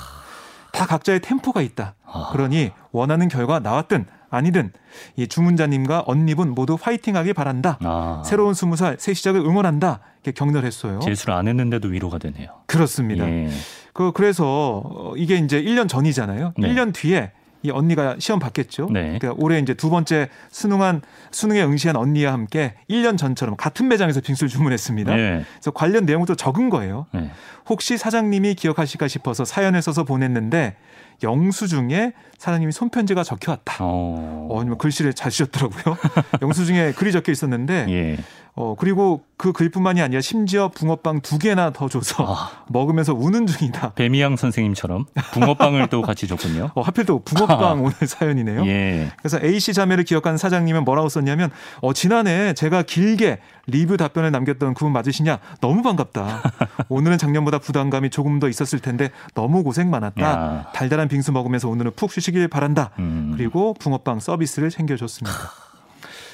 다 0.71 0.85
각자의 0.85 1.21
템포가 1.21 1.61
있다. 1.61 1.95
아. 2.05 2.29
그러니 2.31 2.71
원하는 2.91 3.27
결과 3.27 3.59
나왔든 3.59 4.05
아니든 4.35 4.71
이 5.15 5.27
주문자님과 5.27 6.03
언니분 6.07 6.49
모두 6.51 6.77
화이팅하길 6.79 7.33
바란다. 7.33 7.77
아. 7.81 8.21
새로운 8.25 8.53
스무 8.53 8.75
살 8.75 8.97
새 8.99 9.13
시작을 9.13 9.41
응원한다. 9.41 9.99
이렇게 10.23 10.31
격려했어요. 10.37 10.99
재수를 10.99 11.33
안 11.33 11.47
했는데도 11.47 11.87
위로가 11.89 12.17
되네요. 12.17 12.49
그렇습니다. 12.65 13.27
예. 13.29 13.49
그 13.93 14.11
그래서 14.13 14.81
어, 14.83 15.13
이게 15.15 15.35
이제 15.37 15.61
1년 15.61 15.87
전이잖아요. 15.87 16.53
네. 16.57 16.67
1년 16.73 16.93
뒤에 16.93 17.31
이 17.63 17.71
언니가 17.71 18.15
시험 18.19 18.39
봤겠죠. 18.39 18.89
네. 18.91 19.17
그러니까 19.17 19.33
올해 19.37 19.57
이제 19.57 19.73
두 19.73 19.89
번째 19.89 20.29
수능한 20.51 21.01
수능에 21.31 21.63
응시한 21.63 21.95
언니와 21.95 22.31
함께 22.31 22.75
1년 22.89 23.17
전처럼 23.17 23.55
같은 23.55 23.87
매장에서 23.87 24.21
빙수를 24.21 24.49
주문했습니다. 24.49 25.17
예. 25.17 25.45
그래서 25.55 25.71
관련 25.71 26.05
내용도 26.05 26.35
적은 26.35 26.69
거예요. 26.69 27.07
예. 27.15 27.31
혹시 27.67 27.97
사장님이 27.97 28.53
기억하실까 28.55 29.07
싶어서 29.07 29.45
사연을 29.45 29.81
써서 29.81 30.03
보냈는데 30.03 30.75
영수증에 31.23 32.13
사장님이 32.37 32.71
손편지가 32.71 33.23
적혀 33.23 33.51
왔다. 33.51 33.77
어. 33.81 34.47
어, 34.49 34.59
아니면 34.59 34.77
글씨를 34.77 35.13
잘 35.13 35.31
쓰셨더라고요. 35.31 35.97
영수증에 36.41 36.93
글이 36.93 37.11
적혀 37.11 37.31
있었는데, 37.31 37.85
예. 37.89 38.17
어, 38.57 38.73
그리고 38.77 39.21
그 39.37 39.51
글뿐만이 39.51 40.01
아니라 40.01 40.21
심지어 40.21 40.69
붕어빵 40.69 41.19
두 41.19 41.37
개나 41.37 41.71
더 41.71 41.89
줘서 41.89 42.25
아, 42.25 42.63
먹으면서 42.69 43.13
우는 43.13 43.47
중이다. 43.47 43.91
배미양 43.93 44.37
선생님처럼 44.37 45.05
붕어빵을 45.33 45.87
또 45.89 46.01
같이 46.01 46.25
줬군요. 46.25 46.71
어, 46.73 46.81
하필 46.81 47.05
또 47.05 47.19
붕어빵 47.19 47.83
오늘 47.83 47.93
사연이네요. 48.07 48.65
예. 48.65 49.11
그래서 49.17 49.39
A씨 49.43 49.73
자매를 49.73 50.05
기억하는 50.05 50.37
사장님은 50.37 50.85
뭐라고 50.85 51.09
썼냐면, 51.09 51.51
어, 51.81 51.91
지난해 51.91 52.53
제가 52.53 52.83
길게 52.83 53.39
리뷰 53.67 53.97
답변을 53.97 54.31
남겼던 54.31 54.73
그분 54.73 54.93
맞으시냐? 54.93 55.39
너무 55.59 55.81
반갑다. 55.81 56.41
오늘은 56.87 57.17
작년보다 57.17 57.59
부담감이 57.59 58.09
조금 58.09 58.39
더 58.39 58.47
있었을 58.47 58.79
텐데 58.79 59.09
너무 59.33 59.63
고생 59.63 59.89
많았다. 59.89 60.21
야. 60.21 60.71
달달한 60.73 61.09
빙수 61.09 61.33
먹으면서 61.33 61.67
오늘은 61.67 61.91
푹 61.97 62.11
쉬시길 62.11 62.47
바란다. 62.47 62.91
음. 62.99 63.33
그리고 63.35 63.73
붕어빵 63.73 64.21
서비스를 64.21 64.69
챙겨줬습니다. 64.69 65.64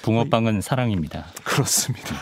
붕어빵은 0.01 0.61
사랑입니다. 0.61 1.25
그렇습니다. 1.43 2.15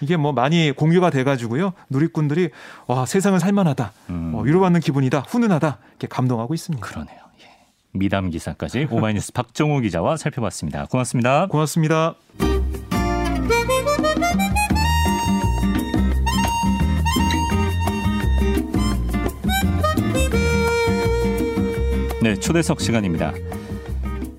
이게 0.00 0.16
뭐 0.16 0.32
많이 0.32 0.72
공유가 0.72 1.10
돼가지고요. 1.10 1.72
누리꾼들이 1.90 2.50
와 2.86 3.06
세상은 3.06 3.38
살만하다. 3.38 3.92
음. 4.10 4.32
어, 4.34 4.40
위로받는 4.40 4.80
기분이다. 4.80 5.20
훈훈하다. 5.28 5.78
이렇게 5.90 6.06
감동하고 6.06 6.54
있습니다. 6.54 6.86
그러네요. 6.86 7.18
예. 7.42 7.48
미담 7.92 8.30
기사까지 8.30 8.88
오마이뉴스 8.90 9.32
박정호 9.32 9.80
기자와 9.80 10.16
살펴봤습니다. 10.16 10.86
고맙습니다. 10.86 11.46
고맙습니다. 11.48 12.14
네, 22.22 22.34
초대석 22.34 22.82
시간입니다. 22.82 23.32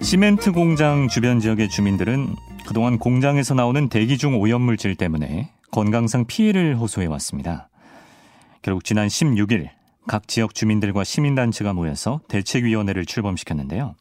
시멘트 0.02 0.52
공장 0.52 1.08
주변 1.08 1.40
지역의 1.40 1.70
주민들은 1.70 2.36
그동안 2.72 3.00
공장에서 3.00 3.54
나오는 3.54 3.90
대기 3.90 4.18
중 4.18 4.40
오염물질 4.40 4.96
때문에 4.96 5.52
건강상 5.72 6.26
피해를 6.26 6.78
호소해 6.78 7.06
왔습니다. 7.08 7.68
결국 8.62 8.86
지난 8.86 9.10
16일 9.10 9.68
각 10.08 10.26
지역 10.30 10.56
주민들과 10.56 11.04
시민단체가 11.04 11.74
모여서 11.74 12.22
대책위원회를 12.30 13.06
출범시켰는데요. 13.06 13.96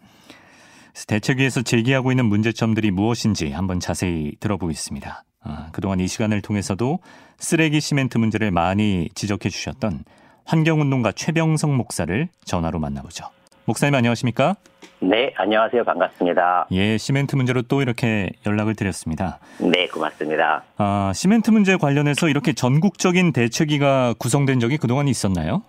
대책위에서 1.08 1.62
제기하고 1.62 2.12
있는 2.12 2.26
문제점들이 2.26 2.92
무엇인지 2.92 3.50
한번 3.50 3.80
자세히 3.80 4.36
들어보겠습니다. 4.38 5.24
아, 5.42 5.68
그동안 5.72 5.98
이 5.98 6.06
시간을 6.06 6.40
통해서도 6.40 7.00
쓰레기 7.40 7.80
시멘트 7.80 8.18
문제를 8.18 8.52
많이 8.52 9.08
지적해 9.16 9.48
주셨던 9.48 10.04
환경운동가 10.44 11.10
최병성 11.10 11.76
목사를 11.76 12.28
전화로 12.44 12.78
만나보죠. 12.78 13.24
목사님 13.64 13.96
안녕하십니까? 13.96 14.54
네, 15.02 15.32
안녕하세요. 15.36 15.82
반갑습니다. 15.84 16.66
예, 16.72 16.98
시멘트 16.98 17.34
문제로 17.34 17.62
또 17.62 17.80
이렇게 17.80 18.28
연락을 18.46 18.74
드렸습니다. 18.76 19.38
네, 19.58 19.86
고맙습니다. 19.88 20.62
아, 20.76 21.12
시멘트 21.14 21.50
문제 21.50 21.76
관련해서 21.76 22.28
이렇게 22.28 22.52
전국적인 22.52 23.32
대책위가 23.32 24.14
구성된 24.18 24.60
적이 24.60 24.76
그동안 24.76 25.08
있었나요? 25.08 25.62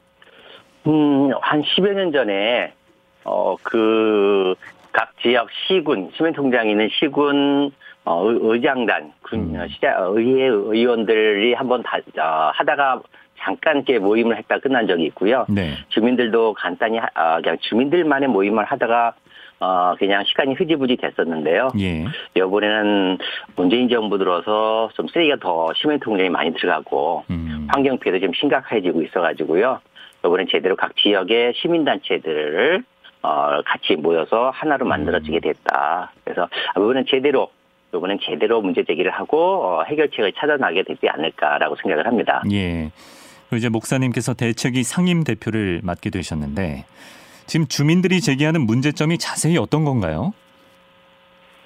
음, 0.85 1.31
한 1.41 1.61
10여 1.61 1.93
년 1.93 2.11
전에, 2.11 2.73
어, 3.23 3.55
그, 3.63 4.53
각 4.91 5.11
지역 5.21 5.47
시군, 5.67 6.11
시멘트 6.17 6.41
공장이 6.41 6.71
있는 6.71 6.89
시군, 6.99 7.71
어, 8.03 8.25
의- 8.29 8.39
의장단, 8.41 9.13
군, 9.21 9.55
음. 9.55 9.61
어, 9.61 9.67
시장, 9.69 9.95
어, 10.03 10.11
의회 10.17 10.47
의원들이 10.47 11.53
한번 11.53 11.83
다, 11.83 11.97
어, 12.19 12.51
하다가 12.53 13.01
잠깐 13.41 13.77
이렇게 13.77 13.99
모임을 13.99 14.37
했다 14.37 14.59
끝난 14.59 14.87
적이 14.87 15.05
있고요. 15.05 15.45
네. 15.49 15.73
주민들도 15.89 16.53
간단히, 16.53 16.97
하- 16.99 17.07
어, 17.15 17.41
그냥 17.41 17.57
주민들만의 17.59 18.29
모임을 18.29 18.63
하다가, 18.65 19.13
어, 19.59 19.93
그냥 19.97 20.23
시간이 20.25 20.53
흐지부지 20.55 20.97
됐었는데요. 20.97 21.69
예. 21.79 22.05
이번에는 22.35 23.17
문재인 23.55 23.89
정부 23.89 24.17
들어서 24.17 24.89
좀 24.93 25.07
쓰레기가 25.07 25.37
더 25.39 25.71
시멘트 25.75 26.05
공장이 26.05 26.29
많이 26.29 26.53
들어가고, 26.53 27.23
음. 27.29 27.67
환경 27.71 27.97
피해도 27.99 28.19
좀 28.25 28.33
심각해지고 28.33 29.01
있어가지고요. 29.03 29.79
이번엔 30.25 30.47
제대로 30.51 30.75
각 30.75 30.95
지역의 30.97 31.53
시민단체들을 31.55 32.83
어, 33.23 33.61
같이 33.65 33.95
모여서 33.95 34.49
하나로 34.53 34.85
만들어지게 34.87 35.39
됐다. 35.41 36.11
그래서 36.23 36.47
이번엔 36.75 37.05
제대로 37.07 37.49
이번엔 37.93 38.19
제대로 38.23 38.61
문제 38.61 38.83
제기를 38.83 39.11
하고 39.11 39.63
어, 39.63 39.83
해결책을 39.83 40.31
찾아나게 40.33 40.81
되지 40.83 41.07
않을까라고 41.09 41.75
생각을 41.75 42.07
합니다. 42.07 42.41
예. 42.51 42.89
이제 43.57 43.69
목사님께서 43.69 44.33
대책위 44.33 44.83
상임 44.83 45.23
대표를 45.23 45.81
맡게 45.83 46.09
되셨는데 46.09 46.85
지금 47.47 47.67
주민들이 47.67 48.21
제기하는 48.21 48.61
문제점이 48.61 49.17
자세히 49.17 49.57
어떤 49.57 49.83
건가요? 49.83 50.33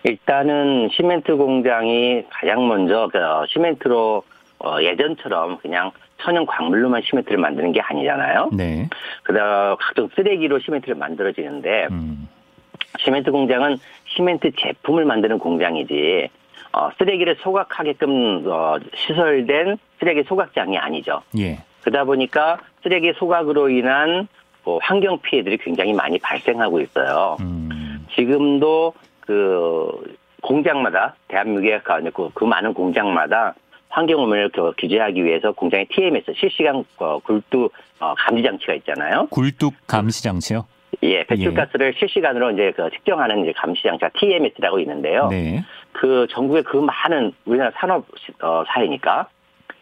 일단은 0.04 0.89
시멘트 0.91 1.36
공장이 1.36 2.24
가장 2.30 2.67
먼저 2.67 3.10
그 3.12 3.19
시멘트로 3.50 4.24
어, 4.60 4.82
예전처럼 4.82 5.58
그냥 5.58 5.91
천연 6.21 6.45
광물로만 6.45 7.02
시멘트를 7.04 7.38
만드는 7.38 7.71
게 7.71 7.82
아니잖아요. 7.82 8.50
네. 8.54 8.88
그다음 9.24 9.76
각종 9.80 10.10
쓰레기로 10.15 10.60
시멘트를 10.60 10.95
만들어지는데 10.95 11.88
음. 11.91 12.28
시멘트 13.00 13.32
공장은 13.32 13.78
시멘트 14.15 14.52
제품을 14.58 15.06
만드는 15.06 15.39
공장이지 15.39 16.30
어, 16.71 16.89
쓰레기를 16.98 17.38
소각하게끔 17.41 18.43
어, 18.48 18.78
시설된 18.95 19.78
쓰레기 20.00 20.24
소각장이 20.24 20.78
아니죠. 20.78 21.21
예. 21.38 21.60
그러다 21.86 22.04
보니까 22.04 22.58
쓰레기 22.82 23.13
소각으로 23.13 23.69
인한 23.69 24.28
뭐 24.63 24.80
환경 24.82 25.19
피해들이 25.19 25.58
굉장히 25.58 25.93
많이 25.93 26.17
발생하고 26.17 26.82
있어요. 26.82 27.38
음. 27.39 28.06
지금도 28.15 28.93
그 29.19 30.17
공장마다 30.41 31.15
대한민국의 31.28 31.82
그, 32.13 32.30
그 32.34 32.43
많은 32.43 32.74
공장마다 32.74 33.54
환경오염을 33.89 34.50
그 34.50 34.74
규제하기 34.78 35.24
위해서 35.24 35.52
공장의 35.52 35.88
TMS 35.89 36.34
실시간 36.36 36.84
어, 36.98 37.19
굴뚝 37.19 37.71
어, 38.00 38.13
감지 38.17 38.43
장치가 38.43 38.74
있잖아요. 38.74 39.28
굴뚝 39.30 39.74
감시 39.88 40.24
장치요? 40.24 40.65
예, 41.04 41.24
배출가스를 41.26 41.93
실시간으로 42.00 42.52
이제 42.52 42.74
그 42.76 42.89
측정하는 42.89 43.43
이제 43.43 43.54
감시 43.56 43.84
장치가 43.84 44.10
TMS라고 44.17 44.80
있는데요. 44.80 45.28
네. 45.30 45.63
그 45.91 46.26
전국의 46.32 46.63
그 46.63 46.78
많은 46.78 47.34
우리나라 47.45 47.71
산업 47.76 48.06
어, 48.41 48.63
사회니까 48.67 49.28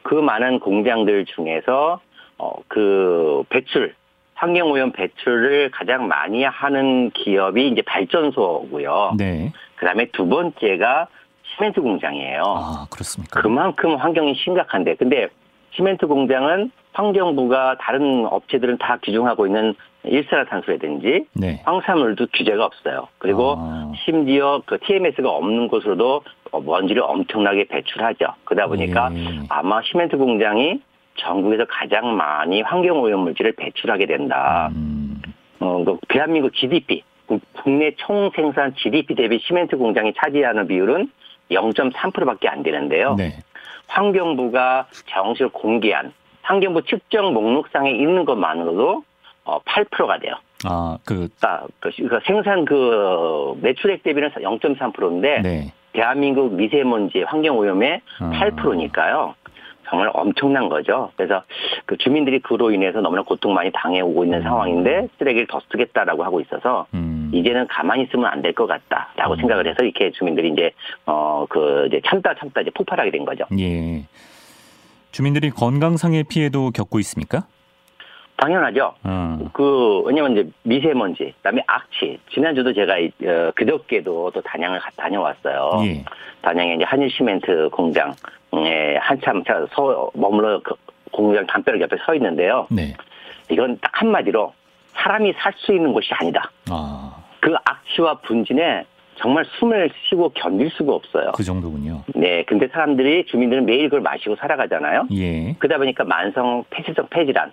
그 0.03 0.15
많은 0.15 0.59
공장들 0.59 1.25
중에서 1.25 1.99
어, 2.37 2.53
그 2.67 3.43
배출 3.49 3.95
환경 4.35 4.71
오염 4.71 4.91
배출을 4.91 5.71
가장 5.71 6.07
많이 6.07 6.43
하는 6.43 7.09
기업이 7.11 7.69
이제 7.69 7.81
발전소고요. 7.81 9.13
네. 9.17 9.53
그다음에 9.77 10.07
두 10.11 10.27
번째가 10.27 11.07
시멘트 11.55 11.81
공장이에요. 11.81 12.41
아, 12.45 12.87
그렇습니까? 12.89 13.41
그만큼 13.41 13.95
환경이 13.95 14.35
심각한데 14.35 14.95
근데 14.95 15.27
시멘트 15.71 16.07
공장은 16.07 16.71
환경부가 16.93 17.77
다른 17.79 18.25
업체들은 18.25 18.77
다 18.77 18.97
규정하고 19.01 19.47
있는 19.47 19.73
일산화탄소라든지 20.03 21.25
네. 21.33 21.61
황산물도 21.65 22.27
규제가 22.33 22.65
없어요. 22.65 23.07
그리고 23.17 23.55
아. 23.57 23.91
심지어 24.05 24.61
그 24.65 24.77
TMS가 24.79 25.29
없는 25.29 25.69
곳으로도 25.69 26.15
어, 26.17 26.42
먼지를 26.59 27.01
엄청나게 27.03 27.65
배출하죠. 27.65 28.25
그러다 28.45 28.67
보니까 28.67 29.09
예. 29.15 29.39
아마 29.49 29.81
시멘트 29.83 30.17
공장이 30.17 30.81
전국에서 31.15 31.65
가장 31.69 32.15
많이 32.15 32.61
환경 32.61 32.99
오염 33.01 33.21
물질을 33.21 33.53
배출하게 33.53 34.05
된다. 34.07 34.69
음. 34.75 35.21
어, 35.59 35.83
그 35.83 35.97
대한민국 36.09 36.53
GDP, 36.53 37.03
국- 37.27 37.41
국내 37.53 37.91
총 37.97 38.29
생산 38.35 38.75
GDP 38.75 39.15
대비 39.15 39.39
시멘트 39.39 39.77
공장이 39.77 40.13
차지하는 40.17 40.67
비율은 40.67 41.09
0.3%밖에 41.51 42.47
안 42.47 42.63
되는데요. 42.63 43.15
네. 43.15 43.33
환경부가 43.87 44.87
정식으로 45.07 45.49
공개한 45.51 46.13
환경부 46.41 46.83
측정 46.83 47.33
목록상에 47.33 47.91
있는 47.91 48.25
것만으로도 48.25 49.03
어, 49.45 49.59
8%가 49.61 50.19
돼요. 50.19 50.35
아, 50.65 50.97
그, 51.05 51.27
그러니까 51.39 51.67
그, 51.79 51.91
그 52.07 52.19
생산 52.25 52.65
그 52.65 53.53
매출액 53.61 54.03
대비는 54.03 54.29
0.3%인데 54.31 55.41
네. 55.41 55.73
대한민국 55.93 56.53
미세먼지 56.53 57.21
환경 57.23 57.57
오염의 57.57 58.01
아. 58.19 58.29
8%니까요. 58.31 59.35
정말 59.89 60.09
엄청난 60.13 60.69
거죠. 60.69 61.11
그래서 61.15 61.43
그 61.85 61.97
주민들이 61.97 62.39
그로 62.39 62.71
인해서 62.71 62.99
너무나 63.01 63.21
고통 63.21 63.53
많이 63.53 63.69
당해오고 63.71 64.23
있는 64.23 64.39
음. 64.39 64.43
상황인데 64.43 65.07
쓰레기를 65.19 65.45
더 65.47 65.59
쓰겠다라고 65.71 66.23
하고 66.23 66.39
있어서 66.41 66.87
음. 66.95 67.29
이제는 67.33 67.67
가만히 67.67 68.03
있으면 68.03 68.25
안 68.25 68.41
될 68.41 68.53
것 68.53 68.65
같다라고 68.65 69.33
음. 69.35 69.37
생각을 69.37 69.67
해서 69.67 69.83
이렇게 69.83 70.11
주민들이 70.11 70.49
이제 70.49 70.71
어 71.05 71.45
그 71.49 71.85
이제 71.87 72.01
참다 72.07 72.33
참다 72.39 72.61
이제 72.61 72.71
폭발하게 72.73 73.11
된 73.11 73.25
거죠. 73.25 73.43
예. 73.59 74.05
주민들이 75.11 75.49
건강상의 75.51 76.23
피해도 76.23 76.71
겪고 76.71 76.97
있습니까? 76.99 77.45
당연하죠. 78.37 78.93
어. 79.03 79.37
그 79.53 80.01
왜냐면 80.05 80.33
이제 80.33 80.49
미세먼지, 80.63 81.33
그다음에 81.37 81.63
악취. 81.67 82.19
지난주도 82.33 82.73
제가 82.73 82.97
이- 82.97 83.11
어, 83.25 83.51
그저께도 83.55 84.31
또 84.33 84.41
단양을 84.41 84.79
가- 84.79 84.89
다녀왔어요. 84.97 85.71
예. 85.85 86.03
단양에 86.41 86.75
이제 86.75 86.83
한일 86.83 87.09
시멘트 87.11 87.69
공장에 87.71 88.97
한참 88.99 89.43
저- 89.45 89.67
서 89.73 90.09
머물러 90.13 90.59
그 90.63 90.73
공장 91.11 91.45
담벼락 91.45 91.81
옆에 91.81 91.95
서 92.05 92.15
있는데요. 92.15 92.67
네. 92.69 92.93
이건 93.49 93.77
딱 93.81 93.91
한마디로 94.01 94.53
사람이 94.93 95.33
살 95.37 95.53
수 95.57 95.73
있는 95.73 95.93
곳이 95.93 96.09
아니다. 96.13 96.51
아, 96.69 97.23
그 97.39 97.53
악취와 97.65 98.15
분진에 98.21 98.85
정말 99.15 99.45
숨을 99.59 99.91
쉬고 100.09 100.29
견딜 100.29 100.69
수가 100.71 100.93
없어요. 100.93 101.31
그 101.35 101.43
정도군요. 101.43 102.01
네, 102.15 102.43
근데 102.43 102.67
사람들이 102.67 103.25
주민들은 103.27 103.65
매일 103.65 103.83
그걸 103.85 104.01
마시고 104.01 104.35
살아가잖아요. 104.37 105.07
예. 105.13 105.53
그러다 105.59 105.77
보니까 105.77 106.03
만성 106.03 106.63
폐쇄성 106.71 107.07
폐질환, 107.11 107.51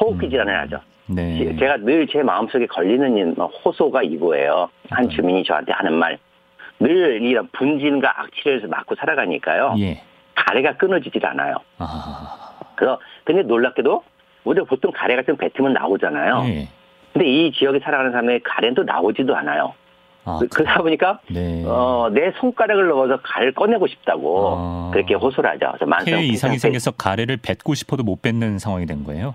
호흡기 0.00 0.26
음. 0.26 0.30
질환을 0.30 0.60
하죠. 0.62 0.78
네. 1.06 1.38
제- 1.38 1.56
제가 1.56 1.76
늘 1.78 2.06
제 2.10 2.22
마음속에 2.22 2.66
걸리는 2.66 3.34
호소가 3.36 4.02
이거예요. 4.02 4.68
한 4.90 5.04
어떤? 5.04 5.10
주민이 5.16 5.44
저한테 5.44 5.72
하는 5.72 5.92
말. 5.94 6.18
늘 6.80 7.22
이런 7.22 7.48
분진과 7.52 8.20
악취를 8.22 8.66
맞고 8.68 8.94
살아가니까요. 8.96 9.74
예. 9.78 10.00
가래가 10.34 10.76
끊어지질 10.76 11.24
않아요. 11.26 11.56
아. 11.78 12.50
그래서 12.74 12.98
근데 13.24 13.42
놀랍게도 13.42 14.02
우리가 14.44 14.66
보통 14.66 14.90
가래 14.92 15.14
같은 15.14 15.36
거 15.36 15.46
뱉으면 15.46 15.72
나오잖아요. 15.74 16.42
예. 16.48 16.68
근데 17.12 17.28
이 17.28 17.52
지역에 17.52 17.78
살아가는 17.80 18.10
사람의 18.10 18.40
가래는 18.42 18.74
또 18.74 18.82
나오지도 18.82 19.36
않아요. 19.36 19.74
아, 20.24 20.38
그- 20.40 20.46
그러다 20.48 20.82
보니까 20.82 21.18
네. 21.30 21.62
어, 21.66 22.08
내 22.12 22.32
손가락을 22.38 22.88
넣어서 22.88 23.18
가래를 23.22 23.52
꺼내고 23.54 23.86
싶다고 23.88 24.54
아. 24.56 24.90
그렇게 24.92 25.14
호소를 25.14 25.50
하죠. 25.50 25.66
그래서 25.72 25.86
만성 25.86 26.20
이상이 26.20 26.58
생겨서 26.58 26.92
가래를 26.92 27.36
뱉고 27.38 27.74
싶어도 27.74 28.02
못 28.04 28.22
뱉는 28.22 28.58
상황이 28.58 28.86
된 28.86 29.04
거예요. 29.04 29.34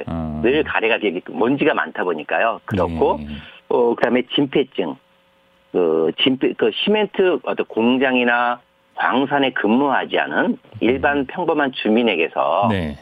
네. 0.00 0.12
아. 0.12 0.40
늘 0.42 0.62
가래가 0.62 0.98
되게 0.98 1.20
먼지가 1.28 1.74
많다 1.74 2.04
보니까요. 2.04 2.60
그렇고 2.64 3.18
예. 3.20 3.26
어, 3.68 3.94
그다음에 3.94 4.22
진폐증, 4.34 4.96
그 5.72 6.12
진폐, 6.22 6.54
그 6.54 6.70
시멘트 6.74 7.40
어떤 7.44 7.66
공장이나 7.66 8.60
광산에 8.94 9.50
근무하지 9.52 10.18
않은 10.18 10.58
일반 10.80 11.26
평범한 11.26 11.72
주민에게서 11.72 12.66
음. 12.66 12.68
네. 12.70 12.98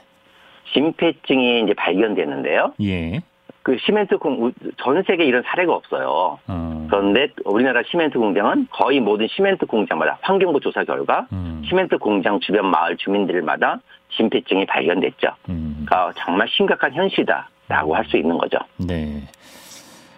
진폐증이 0.72 1.62
이제 1.64 1.74
발견되는데요. 1.74 2.74
예. 2.82 3.20
그 3.68 3.76
시멘트 3.84 4.16
공, 4.16 4.50
전 4.82 5.02
세계 5.06 5.26
이런 5.26 5.42
사례가 5.44 5.74
없어요. 5.74 6.38
어. 6.46 6.86
그런데 6.88 7.28
우리나라 7.44 7.82
시멘트 7.86 8.18
공장은 8.18 8.68
거의 8.70 8.98
모든 8.98 9.28
시멘트 9.28 9.66
공장마다 9.66 10.16
환경부 10.22 10.58
조사 10.60 10.84
결과 10.84 11.26
음. 11.32 11.62
시멘트 11.68 11.98
공장 11.98 12.40
주변 12.40 12.64
마을 12.64 12.96
주민들마다 12.96 13.78
진폐증이 14.16 14.64
발견됐죠. 14.64 15.28
음. 15.50 15.84
그러니까 15.84 16.14
정말 16.16 16.48
심각한 16.48 16.94
현실이다라고 16.94 17.94
할 17.94 18.06
수 18.06 18.16
있는 18.16 18.38
거죠. 18.38 18.56
네. 18.78 19.24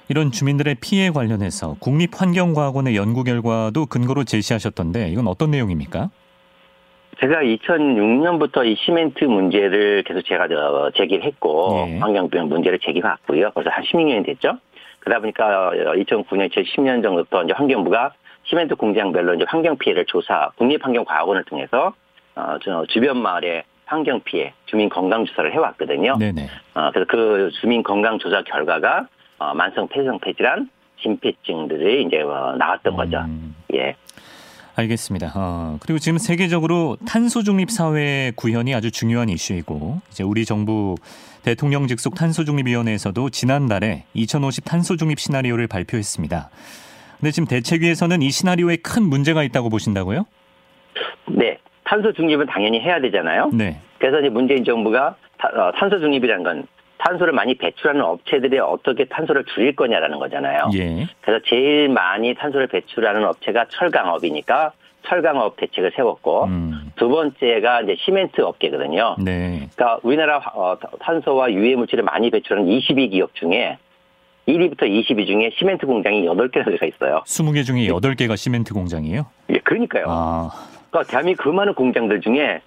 이런 0.09 0.31
주민들의 0.31 0.77
피해 0.81 1.11
관련해서 1.11 1.75
국립환경과학원의 1.81 2.95
연구 2.95 3.25
결과도 3.25 3.87
근거로 3.87 4.23
제시하셨던데 4.23 5.09
이건 5.09 5.27
어떤 5.27 5.51
내용입니까? 5.51 6.11
제가 7.21 7.43
2006년부터 7.43 8.67
이 8.67 8.75
시멘트 8.77 9.25
문제를 9.25 10.03
계속 10.05 10.23
제가 10.25 10.49
저 10.49 10.91
제기를 10.97 11.25
했고 11.25 11.87
예. 11.89 11.99
환경병 11.99 12.49
문제를 12.49 12.79
제기해왔고요. 12.79 13.51
벌써 13.51 13.69
한 13.71 13.85
16년이 13.85 14.25
됐죠. 14.25 14.59
그러다 15.01 15.21
보니까 15.21 15.71
2009년, 15.75 16.51
2010년 16.51 17.03
정도부터 17.03 17.45
이제 17.45 17.53
환경부가 17.55 18.15
시멘트 18.45 18.75
공장별로 18.75 19.35
이제 19.35 19.45
환경 19.49 19.77
피해를 19.77 20.07
조사, 20.07 20.51
국립환경과학원을 20.57 21.45
통해서 21.45 21.93
어, 22.37 22.57
저 22.63 22.87
주변 22.89 23.19
마을의 23.19 23.65
환경 23.85 24.21
피해, 24.21 24.55
주민 24.67 24.89
건강 24.89 25.25
조사를 25.27 25.53
해왔거든요. 25.53 26.17
네네. 26.19 26.47
어, 26.75 26.91
그래서 26.93 27.07
그 27.09 27.51
주민 27.61 27.83
건강 27.83 28.19
조사 28.19 28.43
결과가 28.43 29.09
어, 29.39 29.55
만성 29.55 29.89
폐성 29.89 30.19
폐질환, 30.21 30.71
진폐증들이 31.03 32.05
이제 32.05 32.23
어, 32.23 32.55
나왔던 32.59 32.97
거죠. 32.97 33.19
음, 33.21 33.55
예. 33.75 33.95
알겠습니다. 34.81 35.33
어, 35.35 35.77
그리고 35.81 35.99
지금 35.99 36.19
세계적으로 36.19 36.97
탄소 37.07 37.43
중립 37.43 37.71
사회 37.71 38.33
구현이 38.37 38.75
아주 38.75 38.90
중요한 38.90 39.29
이슈이고 39.29 40.01
이제 40.11 40.25
우리 40.25 40.45
정부 40.45 40.95
대통령 41.43 41.87
직속 41.87 42.14
탄소 42.14 42.45
중립 42.45 42.66
위원회에서도 42.66 43.31
지난달에 43.31 44.05
2050 44.14 44.64
탄소 44.64 44.97
중립 44.97 45.19
시나리오를 45.21 45.66
발표했습니다. 45.66 46.51
근데 47.19 47.31
지금 47.33 47.47
대책위에서는 47.49 48.23
이 48.23 48.31
시나리오에 48.31 48.77
큰 48.77 49.03
문제가 49.05 49.43
있다고 49.43 49.69
보신다고요? 49.69 50.25
네. 51.29 51.59
탄소 51.85 52.12
중립은 52.12 52.47
당연히 52.47 52.81
해야 52.81 53.01
되잖아요. 53.01 53.51
네. 53.53 53.81
그래서 53.99 54.21
이제 54.21 54.29
문재인 54.29 54.64
정부가 54.64 55.16
타- 55.38 55.49
어, 55.49 55.73
탄소 55.79 55.99
중립이라는 55.99 56.43
건 56.45 56.66
탄소를 57.01 57.33
많이 57.33 57.55
배출하는 57.55 58.03
업체들이 58.03 58.59
어떻게 58.59 59.05
탄소를 59.05 59.45
줄일 59.55 59.75
거냐라는 59.75 60.19
거잖아요. 60.19 60.71
예. 60.75 61.09
그래서 61.21 61.43
제일 61.49 61.89
많이 61.89 62.35
탄소를 62.35 62.67
배출하는 62.69 63.25
업체가 63.25 63.67
철강업이니까 63.71 64.73
철강업 65.07 65.57
대책을 65.57 65.93
세웠고 65.97 66.45
음, 66.45 66.93
두 66.97 67.09
번째가 67.09 67.83
이제 67.83 67.97
시멘트 68.01 68.43
업계거든요. 68.43 69.17
네. 69.19 69.69
그러니까 69.75 69.99
우리나라 70.03 70.43
어, 70.55 70.77
탄소와 71.01 71.53
유해 71.53 71.75
물질을 71.75 72.05
많이 72.05 72.31
배출하는 72.31 72.69
22기업 72.69 73.35
중에 73.35 73.79
1위부터 74.47 74.83
20위 74.83 75.27
중에 75.27 75.51
시멘트 75.59 75.87
공장이 75.87 76.27
8개나 76.27 76.65
들어가 76.65 76.87
있어요. 76.87 77.23
20개 77.25 77.65
중에 77.65 77.89
8개가 77.89 78.37
시멘트 78.37 78.75
공장이에요? 78.75 79.27
예, 79.51 79.59
그러니까요. 79.59 80.05
아, 80.09 80.51
그러니까 80.91 81.11
대한민국 81.11 81.45
그 81.45 81.49
많은 81.49 81.75
공장들 81.75 82.21
중에 82.21 82.61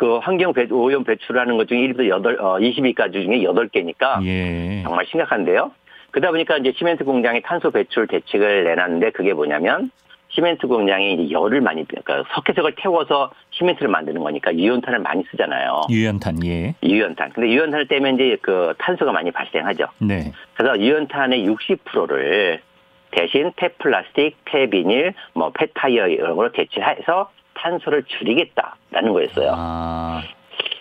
그 0.00 0.16
환경 0.16 0.54
배, 0.54 0.66
오염 0.70 1.04
배출하는 1.04 1.58
것 1.58 1.68
중에 1.68 1.88
1위부터 1.88 2.22
8, 2.22 2.40
어, 2.40 2.56
20위까지 2.58 3.22
중에 3.22 3.42
8개니까 3.42 4.24
예. 4.24 4.82
정말 4.82 5.04
심각한데요. 5.04 5.72
그러다 6.10 6.30
보니까 6.30 6.56
이제 6.56 6.72
시멘트 6.74 7.04
공장이 7.04 7.42
탄소 7.42 7.70
배출 7.70 8.06
대책을 8.06 8.64
내놨는데 8.64 9.10
그게 9.10 9.34
뭐냐면 9.34 9.90
시멘트 10.30 10.66
공장이 10.68 11.12
이제 11.12 11.30
열을 11.30 11.60
많이 11.60 11.86
그러니까 11.86 12.24
석회석을 12.34 12.76
태워서 12.78 13.30
시멘트를 13.50 13.88
만드는 13.90 14.22
거니까 14.22 14.54
유연탄을 14.54 15.00
많이 15.00 15.22
쓰잖아요. 15.30 15.82
유연탄, 15.90 16.46
예. 16.46 16.74
유연탄. 16.82 17.32
근데 17.34 17.50
유연탄을 17.50 17.86
떼면 17.88 18.14
이제 18.14 18.38
그 18.40 18.72
탄소가 18.78 19.12
많이 19.12 19.30
발생하죠. 19.30 19.84
네. 19.98 20.32
그래서 20.54 20.80
유연탄의 20.80 21.46
60%를 21.46 22.62
대신 23.10 23.52
폐플라스틱, 23.54 24.38
폐비닐, 24.46 25.12
뭐 25.34 25.50
폐타이어 25.50 26.08
이런 26.08 26.36
걸로 26.36 26.50
대체해서 26.52 27.28
탄소를 27.60 28.04
줄이겠다라는 28.04 29.12
거였어요. 29.12 29.52
아, 29.54 30.22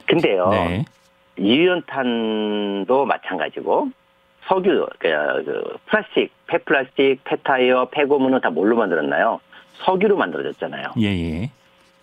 근데요. 0.05 0.49
네. 0.49 0.85
유연탄도 1.37 3.05
마찬가지고 3.05 3.89
석유, 4.47 4.87
그, 4.97 5.09
그 5.45 5.77
플라스틱, 5.85 6.31
폐플라스틱, 6.47 7.23
폐타이어, 7.23 7.89
폐고무는 7.91 8.41
다 8.41 8.49
뭘로 8.49 8.75
만들었나요? 8.75 9.39
석유로 9.85 10.17
만들어졌잖아요. 10.17 10.93
예, 10.99 11.05
예. 11.05 11.51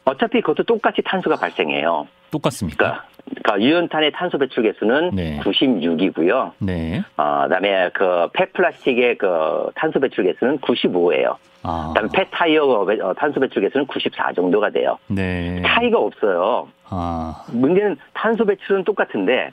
어차피 0.07 0.41
그것도 0.41 0.63
똑같이 0.63 1.03
탄소가 1.05 1.37
발생해요. 1.37 2.07
똑같습니까? 2.31 2.77
그러니까, 3.25 3.43
그러니까 3.43 3.61
유연탄의 3.61 4.13
탄소 4.13 4.39
배출 4.39 4.63
개수는 4.63 5.11
네. 5.15 5.41
96이고요. 5.41 6.53
네. 6.61 7.03
어, 7.17 7.43
그다음에 7.45 7.91
그 7.93 8.29
폐플라스틱의 8.33 9.19
그 9.19 9.67
탄소 9.75 9.99
배출 9.99 10.25
개수는 10.25 10.59
95예요. 10.61 11.37
아, 11.65 11.89
그다음에 11.89 12.09
폐타이어 12.15 12.85
배- 12.85 13.01
어, 13.01 13.13
탄소 13.15 13.41
배출 13.41 13.63
개수는 13.63 13.87
94 13.87 14.33
정도가 14.33 14.71
돼요. 14.71 14.97
네. 15.09 15.61
차이가 15.67 15.99
없어요. 15.99 16.69
아, 16.89 17.45
문제는 17.53 17.97
탄소 18.15 18.45
배출은 18.45 18.85
똑같은데 18.85 19.51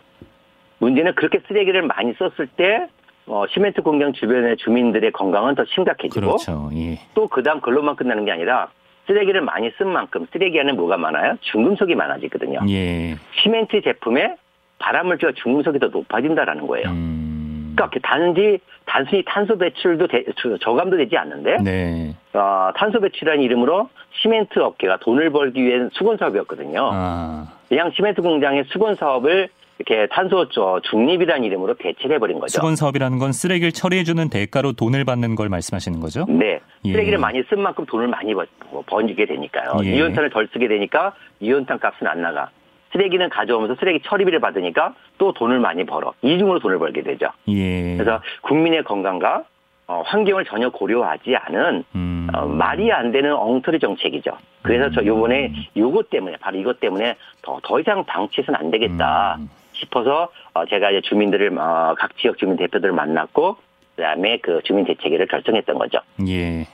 문제는 0.77 1.15
그렇게 1.15 1.39
쓰레기를 1.47 1.81
많이 1.81 2.13
썼을 2.13 2.47
때 2.55 2.87
어, 3.25 3.45
시멘트 3.51 3.81
공장 3.81 4.13
주변의 4.13 4.57
주민들의 4.57 5.11
건강은 5.13 5.55
더 5.55 5.63
심각해지고 5.73 6.13
그렇죠. 6.27 6.69
예. 6.75 6.99
또 7.15 7.27
그다음 7.27 7.59
그걸로만 7.59 7.95
끝나는 7.95 8.25
게 8.25 8.31
아니라 8.31 8.67
쓰레기를 9.07 9.41
많이 9.41 9.69
쓴 9.77 9.89
만큼 9.89 10.25
쓰레기 10.31 10.59
안에 10.59 10.73
뭐가 10.73 10.97
많아요? 10.97 11.37
중금속이 11.41 11.95
많아지거든요. 11.95 12.59
예. 12.69 13.15
시멘트 13.41 13.81
제품에 13.81 14.35
발암물질과 14.79 15.33
중금속이 15.41 15.79
더 15.79 15.87
높아진다라는 15.87 16.67
거예요. 16.67 16.89
음. 16.89 17.73
그러니까 17.75 17.99
단지 18.07 18.59
단순히 18.85 19.23
탄소 19.25 19.57
배출도 19.57 20.07
되- 20.07 20.23
저- 20.37 20.57
저감도 20.57 20.97
되지 20.97 21.17
않는데 21.17 21.57
네. 21.63 22.15
어, 22.33 22.69
탄소 22.75 22.99
배출이라는 22.99 23.41
이름으로 23.43 23.89
시멘트 24.21 24.59
업계가 24.59 24.97
돈을 24.97 25.31
벌기 25.31 25.63
위한 25.63 25.89
수건 25.93 26.17
사업이었거든요. 26.17 26.89
아. 26.93 27.47
그냥 27.69 27.91
시멘트 27.95 28.21
공장의 28.21 28.65
수건 28.67 28.95
사업을 28.95 29.49
이렇게 29.79 30.07
탄소 30.11 30.47
저 30.49 30.79
중립이라는 30.83 31.43
이름으로 31.43 31.75
대체해 31.75 32.19
버린 32.19 32.39
거죠. 32.39 32.53
수건 32.53 32.75
사업이라는 32.75 33.17
건 33.17 33.31
쓰레기를 33.31 33.71
처리해주는 33.71 34.29
대가로 34.29 34.73
돈을 34.73 35.03
받는 35.03 35.35
걸 35.35 35.49
말씀하시는 35.49 35.99
거죠? 35.99 36.25
네. 36.29 36.59
예. 36.85 36.91
쓰레기를 36.91 37.17
많이 37.17 37.43
쓴 37.49 37.61
만큼 37.61 37.85
돈을 37.85 38.07
많이 38.07 38.33
버, 38.33 38.45
뭐 38.71 38.83
번지게 38.85 39.25
되니까요. 39.25 39.79
예. 39.83 39.95
이온탄을 39.95 40.29
덜 40.29 40.47
쓰게 40.53 40.67
되니까 40.67 41.13
이온탄 41.39 41.79
값은 41.79 42.07
안 42.07 42.21
나가. 42.21 42.49
쓰레기는 42.91 43.27
가져오면서 43.29 43.75
쓰레기 43.79 43.99
처리비를 44.05 44.39
받으니까 44.39 44.93
또 45.17 45.33
돈을 45.33 45.59
많이 45.59 45.83
벌어. 45.83 46.13
이중으로 46.21 46.59
돈을 46.59 46.77
벌게 46.77 47.01
되죠. 47.01 47.27
예. 47.47 47.97
그래서 47.97 48.21
국민의 48.41 48.83
건강과 48.83 49.43
어, 49.87 50.01
환경을 50.05 50.45
전혀 50.45 50.69
고려하지 50.69 51.35
않은 51.35 51.83
음. 51.95 52.27
어, 52.33 52.45
말이 52.45 52.91
안 52.91 53.11
되는 53.11 53.33
엉터리 53.33 53.79
정책이죠. 53.79 54.31
그래서 54.61 54.89
저 54.91 55.05
요번에 55.05 55.51
요것 55.75 56.09
때문에 56.09 56.37
바로 56.37 56.57
이것 56.57 56.79
때문에 56.79 57.15
더, 57.41 57.59
더 57.63 57.79
이상 57.79 58.05
방치해서는 58.05 58.59
안 58.59 58.71
되겠다 58.71 59.37
음. 59.39 59.49
싶어서 59.83 60.29
어, 60.53 60.65
제가 60.65 60.91
이제 60.91 61.01
주민들을 61.07 61.57
어, 61.57 61.95
각 61.97 62.17
지역 62.17 62.37
주민 62.37 62.57
대표들을 62.57 62.91
만났고 62.93 63.57
그다음에 63.95 64.39
그 64.41 64.61
주민 64.63 64.85
대책위를 64.85 65.27
결정했던 65.27 65.77
거죠. 65.77 65.99
예. 66.27 66.67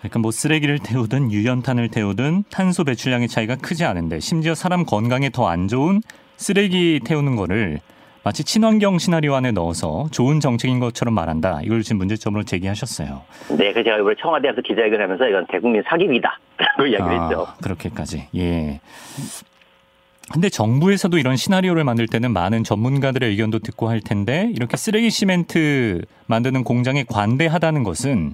그러니까 0.00 0.18
뭐 0.18 0.30
쓰레기를 0.30 0.78
태우든 0.82 1.30
유연탄을 1.30 1.88
태우든 1.88 2.44
탄소 2.50 2.84
배출량의 2.84 3.28
차이가 3.28 3.56
크지 3.56 3.84
않은데 3.84 4.18
심지어 4.20 4.54
사람 4.54 4.84
건강에 4.84 5.28
더 5.30 5.46
안 5.48 5.68
좋은 5.68 6.00
쓰레기 6.36 7.00
태우는 7.04 7.36
거를 7.36 7.80
마치 8.22 8.44
친환경 8.44 8.98
시나리오 8.98 9.34
안에 9.34 9.50
넣어서 9.52 10.06
좋은 10.10 10.40
정책인 10.40 10.78
것처럼 10.78 11.14
말한다. 11.14 11.60
이걸 11.64 11.82
지금 11.82 11.98
문제점으로 11.98 12.44
제기하셨어요. 12.44 13.22
네, 13.50 13.72
그래서 13.72 13.82
제가 13.82 13.98
이번에 13.98 14.14
청와대에서 14.20 14.60
기자회견 14.60 15.00
하면서 15.00 15.26
이건 15.26 15.46
대국민 15.48 15.82
사기위다라고 15.88 16.84
이야기를 16.88 17.12
했죠. 17.12 17.46
아, 17.48 17.54
그렇게까지. 17.62 18.28
예. 18.36 18.80
근데 20.32 20.48
정부에서도 20.48 21.18
이런 21.18 21.36
시나리오를 21.36 21.82
만들 21.82 22.06
때는 22.06 22.32
많은 22.32 22.62
전문가들의 22.62 23.28
의견도 23.30 23.58
듣고 23.58 23.88
할 23.88 24.00
텐데 24.00 24.50
이렇게 24.54 24.76
쓰레기 24.76 25.10
시멘트 25.10 26.02
만드는 26.26 26.62
공장에 26.62 27.04
관대하다는 27.04 27.82
것은 27.82 28.32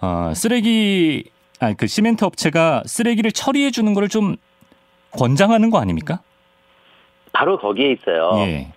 어, 0.00 0.32
쓰레기 0.34 1.30
아니 1.60 1.76
그 1.76 1.86
시멘트 1.86 2.24
업체가 2.24 2.82
쓰레기를 2.86 3.30
처리해 3.30 3.70
주는 3.70 3.94
거를 3.94 4.08
좀 4.08 4.36
권장하는 5.12 5.70
거 5.70 5.78
아닙니까? 5.78 6.20
바로 7.32 7.58
거기에 7.58 7.92
있어요. 7.92 8.32
예. 8.38 8.72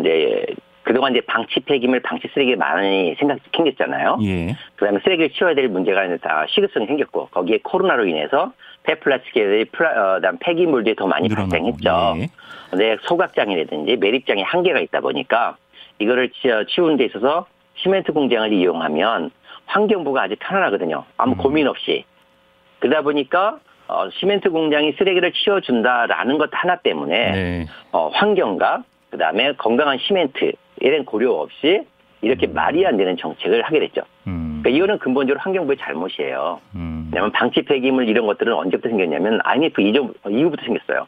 이제 0.00 0.46
그동안 0.82 1.12
이제 1.12 1.20
방치 1.26 1.60
폐기물, 1.60 2.00
방치 2.00 2.28
쓰레기 2.32 2.56
많이 2.56 3.14
생각 3.18 3.38
생겼잖아요. 3.54 4.18
예. 4.22 4.56
그다음에 4.76 4.98
쓰레기를 5.04 5.30
치워야 5.30 5.54
될 5.54 5.68
문제가 5.68 6.04
이제 6.06 6.16
다 6.16 6.46
시급성이 6.48 6.86
생겼고 6.86 7.28
거기에 7.28 7.60
코로나로 7.62 8.06
인해서 8.06 8.52
폐플라스틱의 8.84 9.66
플라, 9.66 10.16
어, 10.16 10.20
폐기물들이 10.40 10.94
더 10.96 11.06
많이 11.06 11.28
늘어나고. 11.28 11.50
발생했죠. 11.50 12.14
예. 12.18 12.28
근데 12.70 12.96
소각장이라든지 13.02 13.96
매립장이 13.96 14.42
한계가 14.42 14.80
있다 14.80 15.00
보니까 15.00 15.56
이거를 15.98 16.30
치, 16.30 16.48
치우는 16.68 16.96
데 16.96 17.04
있어서 17.04 17.46
시멘트 17.76 18.12
공장을 18.12 18.52
이용하면 18.52 19.30
환경부가 19.66 20.22
아주 20.22 20.36
편안하거든요. 20.40 21.04
아무 21.16 21.32
음. 21.32 21.36
고민 21.38 21.68
없이. 21.68 22.04
그러다 22.80 23.02
보니까 23.02 23.58
어, 23.88 24.08
시멘트 24.10 24.50
공장이 24.50 24.92
쓰레기를 24.92 25.32
치워준다라는 25.32 26.38
것 26.38 26.48
하나 26.52 26.76
때문에 26.76 27.32
네. 27.32 27.66
어, 27.92 28.08
환경과 28.08 28.84
그다음에 29.10 29.52
건강한 29.52 29.98
시멘트 29.98 30.52
이런 30.80 31.04
고려 31.04 31.32
없이 31.32 31.82
이렇게 32.22 32.46
말이 32.46 32.86
안 32.86 32.96
되는 32.96 33.16
정책을 33.16 33.62
하게 33.62 33.80
됐죠. 33.80 34.02
음. 34.26 34.51
그러니까 34.62 34.70
이거는 34.70 34.98
근본적으로 34.98 35.40
환경부의 35.40 35.76
잘못이에요. 35.78 36.60
음. 36.74 37.08
왜냐하면 37.10 37.32
방치 37.32 37.62
폐기물 37.62 38.08
이런 38.08 38.26
것들은 38.26 38.52
언제부터 38.52 38.88
생겼냐면 38.88 39.40
IMF 39.42 39.80
이전 39.80 40.14
이후부터 40.28 40.64
생겼어요. 40.64 41.06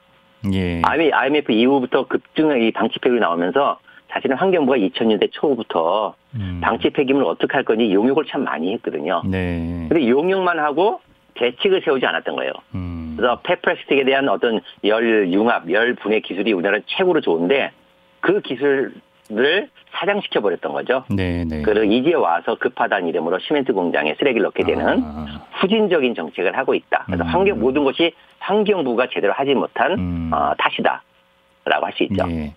예. 0.53 0.83
IMF 0.85 1.53
이후부터 1.53 2.07
급증 2.07 2.61
이 2.61 2.71
방치 2.73 2.99
폐기물이 2.99 3.21
나오면서 3.21 3.79
사실은 4.09 4.37
환경부가 4.37 4.77
2000년대 4.79 5.31
초부터 5.33 6.15
음. 6.35 6.61
방치 6.63 6.91
폐기물을 6.91 7.27
어떻게 7.27 7.53
할 7.55 7.65
건지 7.65 7.93
용역을 7.93 8.25
참 8.27 8.45
많이 8.45 8.73
했거든요. 8.75 9.23
네. 9.25 9.87
근데 9.89 10.09
용역만 10.09 10.59
하고 10.59 11.01
대책을 11.35 11.83
세우지 11.85 12.05
않았던 12.07 12.37
거예요. 12.37 12.53
음. 12.75 13.15
그래서 13.17 13.41
폐플라스틱에 13.43 14.05
대한 14.05 14.29
어떤 14.29 14.61
열 14.85 15.33
융합, 15.33 15.71
열 15.71 15.95
분해 15.95 16.21
기술이 16.21 16.53
우리나라는 16.53 16.85
최고로 16.87 17.21
좋은데 17.21 17.73
그 18.21 18.41
기술 18.41 18.95
을 19.39 19.69
사장시켜 19.99 20.41
버렸던 20.41 20.73
거죠. 20.73 21.05
네, 21.09 21.45
네. 21.45 21.63
그리고 21.63 21.85
이제 21.85 22.15
와서 22.15 22.57
급하다는 22.57 23.09
이름으로 23.09 23.39
시멘트 23.41 23.73
공장에 23.73 24.15
쓰레기를 24.19 24.43
넣게 24.45 24.65
되는 24.65 25.03
아. 25.05 25.47
후진적인 25.61 26.15
정책을 26.15 26.57
하고 26.57 26.75
있다. 26.75 27.05
그래서 27.07 27.25
음. 27.25 27.29
환경 27.29 27.61
모든 27.61 27.85
것이 27.85 28.13
환경부가 28.41 29.09
제대로 29.13 29.33
하지 29.33 29.55
못한 29.55 29.93
음. 29.93 30.31
어, 30.33 30.53
탓이다라고 30.59 31.87
할 31.87 31.93
수 31.97 32.03
있죠. 32.05 32.27
예. 32.31 32.53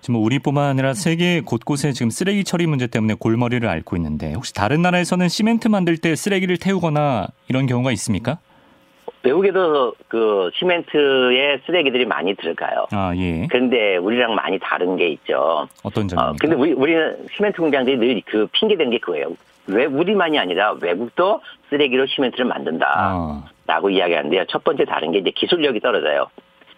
지금 0.00 0.14
뭐 0.14 0.22
우리뿐만 0.22 0.64
아니라 0.68 0.92
세계 0.94 1.40
곳곳에 1.40 1.92
지금 1.92 2.10
쓰레기 2.10 2.44
처리 2.44 2.66
문제 2.66 2.86
때문에 2.86 3.14
골머리를 3.14 3.66
앓고 3.66 3.96
있는데 3.96 4.34
혹시 4.34 4.52
다른 4.52 4.82
나라에서는 4.82 5.28
시멘트 5.28 5.68
만들 5.68 5.96
때 5.96 6.14
쓰레기를 6.14 6.58
태우거나 6.58 7.28
이런 7.48 7.66
경우가 7.66 7.90
있습니까? 7.92 8.38
외국에도 9.24 9.94
그 10.08 10.50
시멘트에 10.54 11.60
쓰레기들이 11.66 12.04
많이 12.04 12.34
들어가요. 12.34 12.86
아 12.92 13.12
예. 13.16 13.46
그런데 13.50 13.96
우리랑 13.96 14.34
많이 14.34 14.58
다른 14.58 14.96
게 14.96 15.08
있죠. 15.08 15.66
어떤 15.82 16.04
어, 16.04 16.06
점입니까? 16.08 16.34
근데 16.40 16.54
우리, 16.56 16.72
우리는 16.72 17.26
시멘트 17.34 17.60
공장들이 17.60 17.96
늘 17.96 18.22
그 18.26 18.46
핑계대는 18.52 18.90
게 18.90 18.98
그거예요. 18.98 19.28
왜 19.66 19.86
우리만이 19.86 20.38
아니라 20.38 20.72
외국도 20.80 21.40
쓰레기로 21.70 22.06
시멘트를 22.06 22.44
만든다. 22.44 22.86
아, 22.86 23.44
라고 23.66 23.88
이야기하는데요. 23.88 24.44
첫 24.48 24.62
번째 24.62 24.84
다른 24.84 25.10
게 25.12 25.18
이제 25.18 25.30
기술력이 25.30 25.80
떨어져요. 25.80 26.26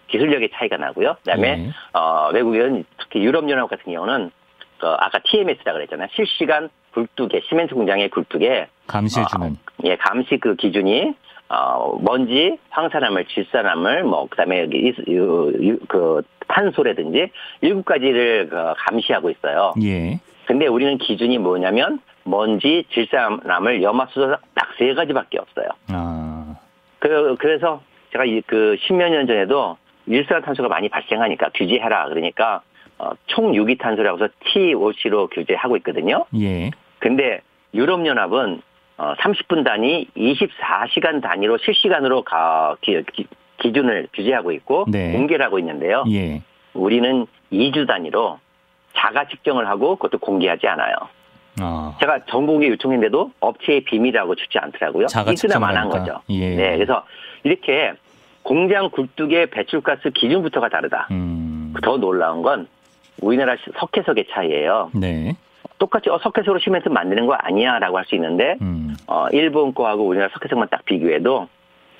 기술력의 0.07 0.49
차이가 0.53 0.77
나고요. 0.77 1.15
그다음에 1.23 1.47
예. 1.49 1.69
어, 1.93 2.29
외국은 2.33 2.85
특히 2.97 3.21
유럽 3.21 3.49
연합 3.49 3.69
같은 3.69 3.91
경우는 3.91 4.31
그 4.77 4.87
아까 4.87 5.19
TMS라 5.25 5.73
그랬잖아요. 5.73 6.07
실시간 6.13 6.69
굴뚝에 6.93 7.41
시멘트 7.49 7.75
공장의 7.75 8.09
굴뚝에 8.09 8.67
감시해 8.87 9.25
주는. 9.31 9.57
예 9.83 9.95
감시 9.97 10.37
그 10.37 10.55
기준이 10.55 11.13
어, 11.49 11.97
먼지, 12.01 12.57
황산화물, 12.69 13.25
질산화물, 13.25 14.03
뭐 14.03 14.27
그 14.29 14.35
다음에 14.37 14.61
여기 14.63 14.77
이- 14.79 14.93
유- 15.11 15.53
유- 15.61 15.79
그 15.87 16.21
탄소라든지 16.47 17.29
일곱 17.61 17.85
가지를 17.85 18.49
그 18.49 18.73
감시하고 18.77 19.29
있어요. 19.29 19.73
예. 19.83 20.19
근데 20.45 20.67
우리는 20.67 20.97
기준이 20.97 21.37
뭐냐면 21.37 21.99
먼지, 22.23 22.85
질산화물, 22.91 23.81
염화수소 23.81 24.35
딱 24.53 24.67
세 24.77 24.93
가지밖에 24.93 25.39
없어요. 25.39 25.67
아, 25.89 26.55
그, 26.99 27.35
그래서 27.39 27.81
제가 28.11 28.25
이, 28.25 28.41
그, 28.45 28.75
십몇 28.81 29.09
년 29.11 29.25
전에도 29.27 29.77
일산탄소가 30.05 30.69
많이 30.69 30.87
발생하니까 30.89 31.49
규제해라. 31.55 32.09
그러니까, 32.09 32.61
어, 32.99 33.09
총 33.27 33.55
유기탄소라고 33.55 34.23
해서 34.23 34.33
TOC로 34.45 35.27
규제하고 35.27 35.77
있거든요. 35.77 36.25
예. 36.39 36.71
근데 36.99 37.41
유럽연합은, 37.73 38.61
어, 38.97 39.13
30분 39.19 39.63
단위, 39.63 40.07
24시간 40.17 41.21
단위로 41.21 41.57
실시간으로 41.59 42.23
가, 42.23 42.75
기, 42.81 43.01
기, 43.13 43.27
준을 43.73 44.07
규제하고 44.13 44.51
있고, 44.53 44.85
네. 44.87 45.11
공개를 45.13 45.45
하고 45.45 45.59
있는데요. 45.59 46.03
예. 46.11 46.41
우리는 46.73 47.25
2주 47.51 47.87
단위로 47.87 48.39
자가 48.95 49.27
측정을 49.27 49.67
하고 49.67 49.95
그것도 49.97 50.17
공개하지 50.19 50.67
않아요. 50.67 50.95
아, 51.59 51.95
제가 51.99 52.19
정보공개 52.29 52.67
요청했는데도 52.69 53.31
업체의 53.39 53.81
비밀이라고 53.83 54.35
주지 54.35 54.59
않더라고요. 54.59 55.07
자가 55.07 55.31
이트나 55.31 55.59
만한 55.59 55.85
측정을 55.89 56.05
거죠. 56.05 56.21
예. 56.29 56.55
네, 56.55 56.75
그래서 56.77 57.03
이렇게 57.43 57.93
공장 58.43 58.89
굴뚝의 58.89 59.47
배출가스 59.47 60.11
기준부터가 60.11 60.69
다르다. 60.69 61.07
음, 61.11 61.73
더 61.83 61.97
놀라운 61.97 62.41
건 62.43 62.67
우리나라 63.21 63.55
시- 63.55 63.71
석회석의 63.79 64.25
차이예요. 64.31 64.91
네. 64.93 65.35
똑같이 65.77 66.09
어, 66.09 66.17
석회석으로 66.19 66.59
시멘트 66.59 66.89
만드는 66.89 67.25
거 67.25 67.33
아니야라고 67.33 67.97
할 67.97 68.05
수 68.05 68.15
있는데 68.15 68.57
음, 68.61 68.95
어, 69.07 69.27
일본 69.31 69.73
거하고 69.73 70.05
우리나라 70.07 70.29
석회석만 70.33 70.69
딱 70.69 70.83
비교해도 70.85 71.47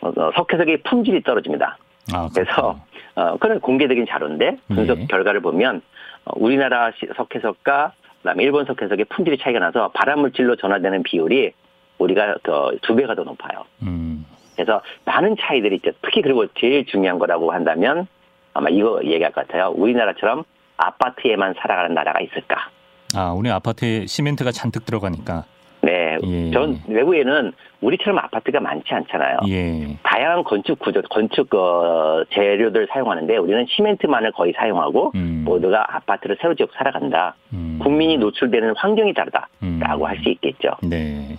어, 0.01 0.07
어, 0.09 0.31
석회석의 0.35 0.77
품질이 0.83 1.23
떨어집니다. 1.23 1.77
아, 2.13 2.29
그래서. 2.33 2.79
어, 3.15 3.35
그런 3.39 3.59
공개적인 3.59 4.05
자료인데 4.07 4.57
분석 4.67 4.99
예. 4.99 5.05
결과를 5.07 5.41
보면 5.41 5.81
어, 6.25 6.31
우리나라 6.35 6.91
시- 6.91 7.07
석회석과 7.15 7.93
그다음에 8.21 8.43
일본 8.43 8.65
석회석의 8.65 9.05
품질이 9.05 9.37
차이가 9.39 9.59
나서 9.59 9.89
발암물질로 9.93 10.55
전환되는 10.57 11.01
비율이 11.03 11.51
우리가 11.97 12.35
그두 12.43 12.95
배가 12.95 13.15
더 13.15 13.23
높아요. 13.23 13.65
음, 13.81 14.23
그래서 14.55 14.81
많은 15.05 15.35
차이들이 15.39 15.77
있죠. 15.77 15.91
특히 16.03 16.21
그리고 16.21 16.45
제일 16.59 16.85
중요한 16.85 17.17
거라고 17.17 17.51
한다면 17.51 18.07
아마 18.53 18.69
이거 18.69 19.01
얘기할 19.03 19.31
것 19.31 19.47
같아요. 19.47 19.71
우리나라처럼 19.75 20.43
아파트에만 20.77 21.55
살아가는 21.57 21.93
나라가 21.95 22.19
있을까? 22.21 22.69
아, 23.17 23.33
우리 23.33 23.49
아파트에 23.49 24.05
시멘트가 24.05 24.51
잔뜩 24.51 24.85
들어가니까. 24.85 25.43
네, 25.81 26.17
예. 26.23 26.51
전 26.51 26.79
외국에는 26.87 27.51
우리처럼 27.81 28.19
아파트가 28.19 28.59
많지 28.59 28.93
않잖아요. 28.93 29.37
예. 29.47 29.97
다양한 30.03 30.43
건축 30.43 30.77
구조, 30.77 31.01
건축 31.03 31.53
어, 31.55 32.23
재료들 32.31 32.87
사용하는데 32.91 33.37
우리는 33.37 33.65
시멘트만을 33.69 34.33
거의 34.33 34.53
사용하고 34.55 35.13
음. 35.15 35.43
모두가 35.45 35.95
아파트를 35.95 36.37
새로 36.39 36.53
지고 36.53 36.69
살아간다. 36.75 37.35
음. 37.53 37.79
국민이 37.81 38.17
노출되는 38.17 38.75
환경이 38.77 39.13
다르다라고 39.15 39.49
음. 39.63 40.05
할수 40.05 40.29
있겠죠. 40.29 40.69
네. 40.83 41.37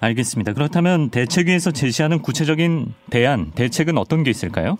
알겠습니다. 0.00 0.54
그렇다면 0.54 1.10
대책위에서 1.10 1.72
제시하는 1.72 2.22
구체적인 2.22 2.94
대안, 3.10 3.50
대책은 3.50 3.98
어떤 3.98 4.22
게 4.22 4.30
있을까요? 4.30 4.78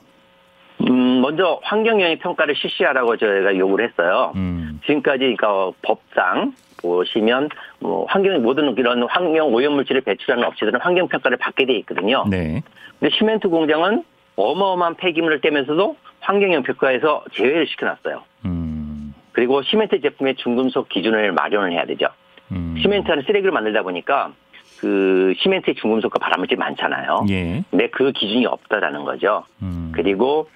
음, 1.31 1.37
먼저 1.37 1.61
환경영향 1.63 2.19
평가를 2.19 2.55
실시하라고 2.57 3.17
저희가 3.17 3.57
요구를 3.57 3.89
했어요. 3.89 4.33
음. 4.37 4.81
지금까지 4.85 5.37
그러니까 5.37 5.71
법상 5.83 6.55
보시면 6.83 7.49
뭐 7.79 8.07
환경 8.09 8.43
모든 8.43 8.77
이런 8.77 9.05
환경 9.05 9.53
오염 9.55 9.75
물질을 9.75 10.01
배출하는 10.03 10.45
업체들은 10.49 10.81
환경 10.81 11.09
평가를 11.09 11.37
받게 11.39 11.67
돼 11.67 11.75
있거든요. 11.79 12.25
네. 12.29 12.63
근데 12.99 13.15
시멘트 13.17 13.49
공장은 13.49 14.03
어마어마한 14.37 14.97
폐기물을 14.97 15.41
떼면서도 15.41 15.97
환경영 16.21 16.63
평가에서 16.63 17.25
제외를 17.33 17.67
시켜놨어요. 17.69 18.23
음. 18.47 19.15
그리고 19.33 19.63
시멘트 19.63 20.01
제품의 20.01 20.37
중금속 20.37 20.89
기준을 20.89 21.33
마련을 21.33 21.73
해야 21.73 21.85
되죠. 21.85 22.09
음. 22.53 22.77
시멘트는 22.81 23.23
쓰레기를 23.23 23.53
만들다 23.53 23.83
보니까 23.83 24.33
그 24.79 25.35
시멘트의 25.39 25.75
중금속과 25.77 26.19
발암물질이 26.19 26.59
많잖아요. 26.59 27.27
예. 27.29 27.63
근데 27.71 27.89
그 27.91 28.13
기준이 28.13 28.47
없다라는 28.47 29.05
거죠. 29.05 29.45
음. 29.63 29.93
그리고 29.95 30.49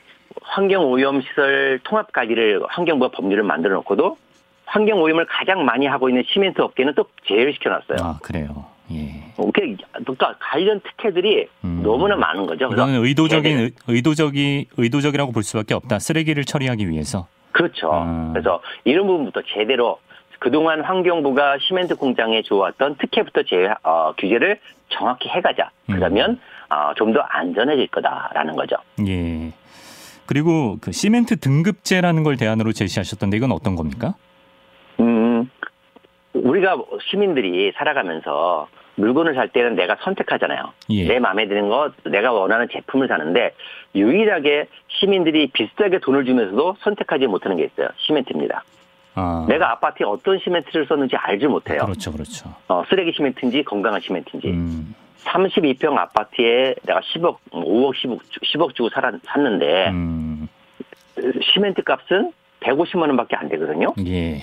환경 0.42 0.84
오염 0.90 1.20
시설 1.22 1.80
통합 1.84 2.12
관리를 2.12 2.62
환경부가 2.68 3.16
법률을 3.16 3.42
만들어 3.44 3.74
놓고도 3.76 4.16
환경 4.66 5.00
오염을 5.00 5.26
가장 5.26 5.64
많이 5.64 5.86
하고 5.86 6.08
있는 6.08 6.22
시멘트 6.26 6.60
업계는 6.60 6.94
또 6.94 7.06
제외를 7.26 7.52
시켜 7.54 7.70
놨어요. 7.70 7.96
아, 8.00 8.18
그래요. 8.22 8.66
예. 8.92 9.24
그러니까 9.36 10.34
관련 10.38 10.80
특혜들이 10.80 11.48
음. 11.64 11.80
너무나 11.82 12.16
많은 12.16 12.46
거죠. 12.46 12.66
이거는 12.72 13.04
의도적인 13.04 13.42
제대로- 13.56 13.62
의- 13.62 13.72
의도적이 13.88 14.66
의도적이라고 14.76 15.32
볼 15.32 15.42
수밖에 15.42 15.74
없다. 15.74 15.98
쓰레기를 15.98 16.44
처리하기 16.44 16.88
위해서. 16.88 17.26
그렇죠. 17.52 17.90
아. 17.92 18.30
그래서 18.32 18.60
이런 18.84 19.06
부분부터 19.06 19.42
제대로 19.54 19.98
그동안 20.38 20.82
환경부가 20.82 21.58
시멘트 21.60 21.96
공장에 21.96 22.42
주어왔던 22.42 22.96
특혜부터 22.98 23.42
제 23.44 23.72
어, 23.82 24.12
규제를 24.18 24.58
정확히 24.88 25.28
해가자. 25.28 25.70
음. 25.88 25.94
그러면 25.96 26.40
어, 26.68 26.92
좀더 26.96 27.20
안전해질 27.20 27.86
거다라는 27.88 28.54
거죠. 28.56 28.76
예. 29.06 29.52
그리고 30.26 30.78
그 30.80 30.92
시멘트 30.92 31.36
등급제라는 31.38 32.22
걸 32.22 32.36
대안으로 32.36 32.72
제시하셨던데 32.72 33.36
이건 33.36 33.52
어떤 33.52 33.76
겁니까? 33.76 34.14
음, 35.00 35.50
우리가 36.32 36.76
시민들이 37.10 37.72
살아가면서 37.76 38.68
물건을 38.96 39.34
살 39.34 39.48
때는 39.48 39.74
내가 39.74 39.96
선택하잖아요. 40.02 40.72
예. 40.90 41.08
내 41.08 41.18
마음에 41.18 41.48
드는 41.48 41.68
거, 41.68 41.90
내가 42.04 42.32
원하는 42.32 42.68
제품을 42.72 43.08
사는데 43.08 43.52
유일하게 43.94 44.66
시민들이 44.88 45.48
비슷하게 45.48 45.98
돈을 45.98 46.24
주면서도 46.24 46.76
선택하지 46.80 47.26
못하는 47.26 47.56
게 47.56 47.64
있어요. 47.64 47.88
시멘트입니다. 47.98 48.62
아. 49.16 49.46
내가 49.48 49.72
아파트에 49.72 50.06
어떤 50.06 50.38
시멘트를 50.38 50.86
썼는지 50.86 51.16
알지 51.16 51.46
못해요. 51.46 51.80
그렇죠, 51.84 52.12
그렇죠. 52.12 52.54
어, 52.68 52.84
쓰레기 52.88 53.12
시멘트인지 53.14 53.64
건강한 53.64 54.00
시멘트인지. 54.00 54.48
음. 54.48 54.94
32평 55.24 55.96
아파트에 55.96 56.74
내가 56.86 57.00
10억, 57.00 57.36
5억, 57.50 57.94
10억, 57.94 58.20
10억 58.42 58.74
주고 58.74 58.88
살았, 58.90 59.14
샀는데 59.24 59.88
음. 59.90 60.48
시멘트 61.54 61.82
값은 61.82 62.32
150만 62.60 63.00
원밖에 63.08 63.36
안 63.36 63.48
되거든요. 63.50 63.92
예. 64.06 64.42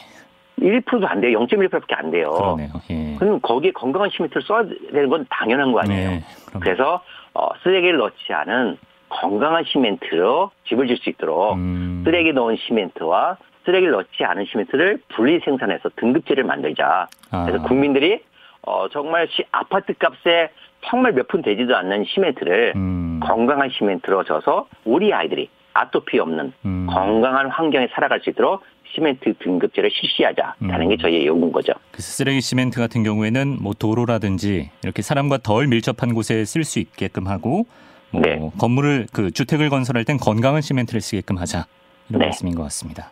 1%도 0.60 1.08
안 1.08 1.22
돼요. 1.22 1.40
0.1%밖에 1.40 1.96
안 1.96 2.12
돼요. 2.12 2.30
그러네요. 2.32 2.70
예. 2.92 3.16
그럼 3.18 3.40
거기에 3.42 3.72
건강한 3.72 4.10
시멘트를 4.12 4.44
써야 4.44 4.64
되는 4.92 5.10
건 5.10 5.26
당연한 5.30 5.72
거 5.72 5.80
아니에요. 5.80 6.10
네. 6.12 6.24
그래서 6.60 7.02
어, 7.34 7.50
쓰레기를 7.64 7.98
넣지 7.98 8.32
않은 8.34 8.78
건강한 9.10 9.64
시멘트로 9.66 10.52
집을 10.68 10.88
질 10.88 10.98
수 10.98 11.10
있도록 11.10 11.56
음. 11.56 12.04
쓰레기 12.06 12.32
넣은 12.32 12.58
시멘트와 12.68 13.38
쓰레기를 13.66 13.92
넣지 13.92 14.24
않은 14.24 14.46
시멘트를 14.46 15.00
분리 15.10 15.40
생산해서 15.40 15.90
등급제를 15.96 16.44
만들자. 16.44 17.08
아. 17.32 17.46
그래서 17.46 17.64
국민들이 17.66 18.22
어, 18.64 18.88
정말 18.90 19.28
시, 19.32 19.44
아파트 19.52 19.94
값에 19.94 20.50
정말 20.86 21.14
몇 21.14 21.28
푼 21.28 21.42
되지도 21.42 21.76
않는 21.78 22.06
시멘트를 22.08 22.74
음. 22.76 23.20
건강한 23.24 23.70
시멘트로 23.70 24.24
져서 24.24 24.68
우리 24.86 25.14
아이들이 25.14 25.50
아토피 25.74 26.20
없는 26.20 26.52
음. 26.66 26.88
건강한 26.90 27.50
환경에 27.50 27.88
살아갈 27.94 28.20
수 28.22 28.30
있도록 28.32 28.64
시멘트 28.94 29.36
등급제를 29.40 29.90
실시하자라는 29.90 30.82
음. 30.82 30.90
게 30.90 30.98
저희의 30.98 31.26
요구인 31.26 31.52
거죠. 31.54 31.72
그래서 31.92 32.12
쓰레기 32.12 32.42
시멘트 32.42 32.80
같은 32.80 33.04
경우에는 33.04 33.58
뭐 33.62 33.74
도로라든지 33.74 34.70
이렇게 34.84 35.02
사람과 35.02 35.38
덜 35.38 35.68
밀접한 35.68 36.14
곳에 36.14 36.44
쓸 36.44 36.64
수 36.66 36.80
있게끔 36.80 37.28
하고 37.28 37.66
뭐 38.12 38.22
네. 38.22 38.52
건물을 38.60 39.08
그 39.14 39.32
주택을 39.32 39.70
건설할 39.70 40.04
땐 40.04 40.18
건강한 40.18 40.62
시멘트를 40.62 41.00
쓰게끔 41.00 41.38
하자 41.38 41.66
이런 42.10 42.20
네. 42.20 42.26
말씀인 42.26 42.56
것 42.56 42.64
같습니다. 42.64 43.12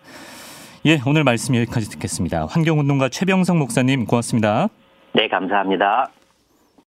예, 0.86 1.00
오늘 1.08 1.24
말씀 1.24 1.56
여기까지 1.56 1.90
듣겠습니다. 1.92 2.46
환경운동가 2.48 3.08
최병성 3.08 3.60
목사님 3.60 4.06
고맙습니다. 4.06 4.68
네, 5.14 5.28
감사합니다. 5.30 6.10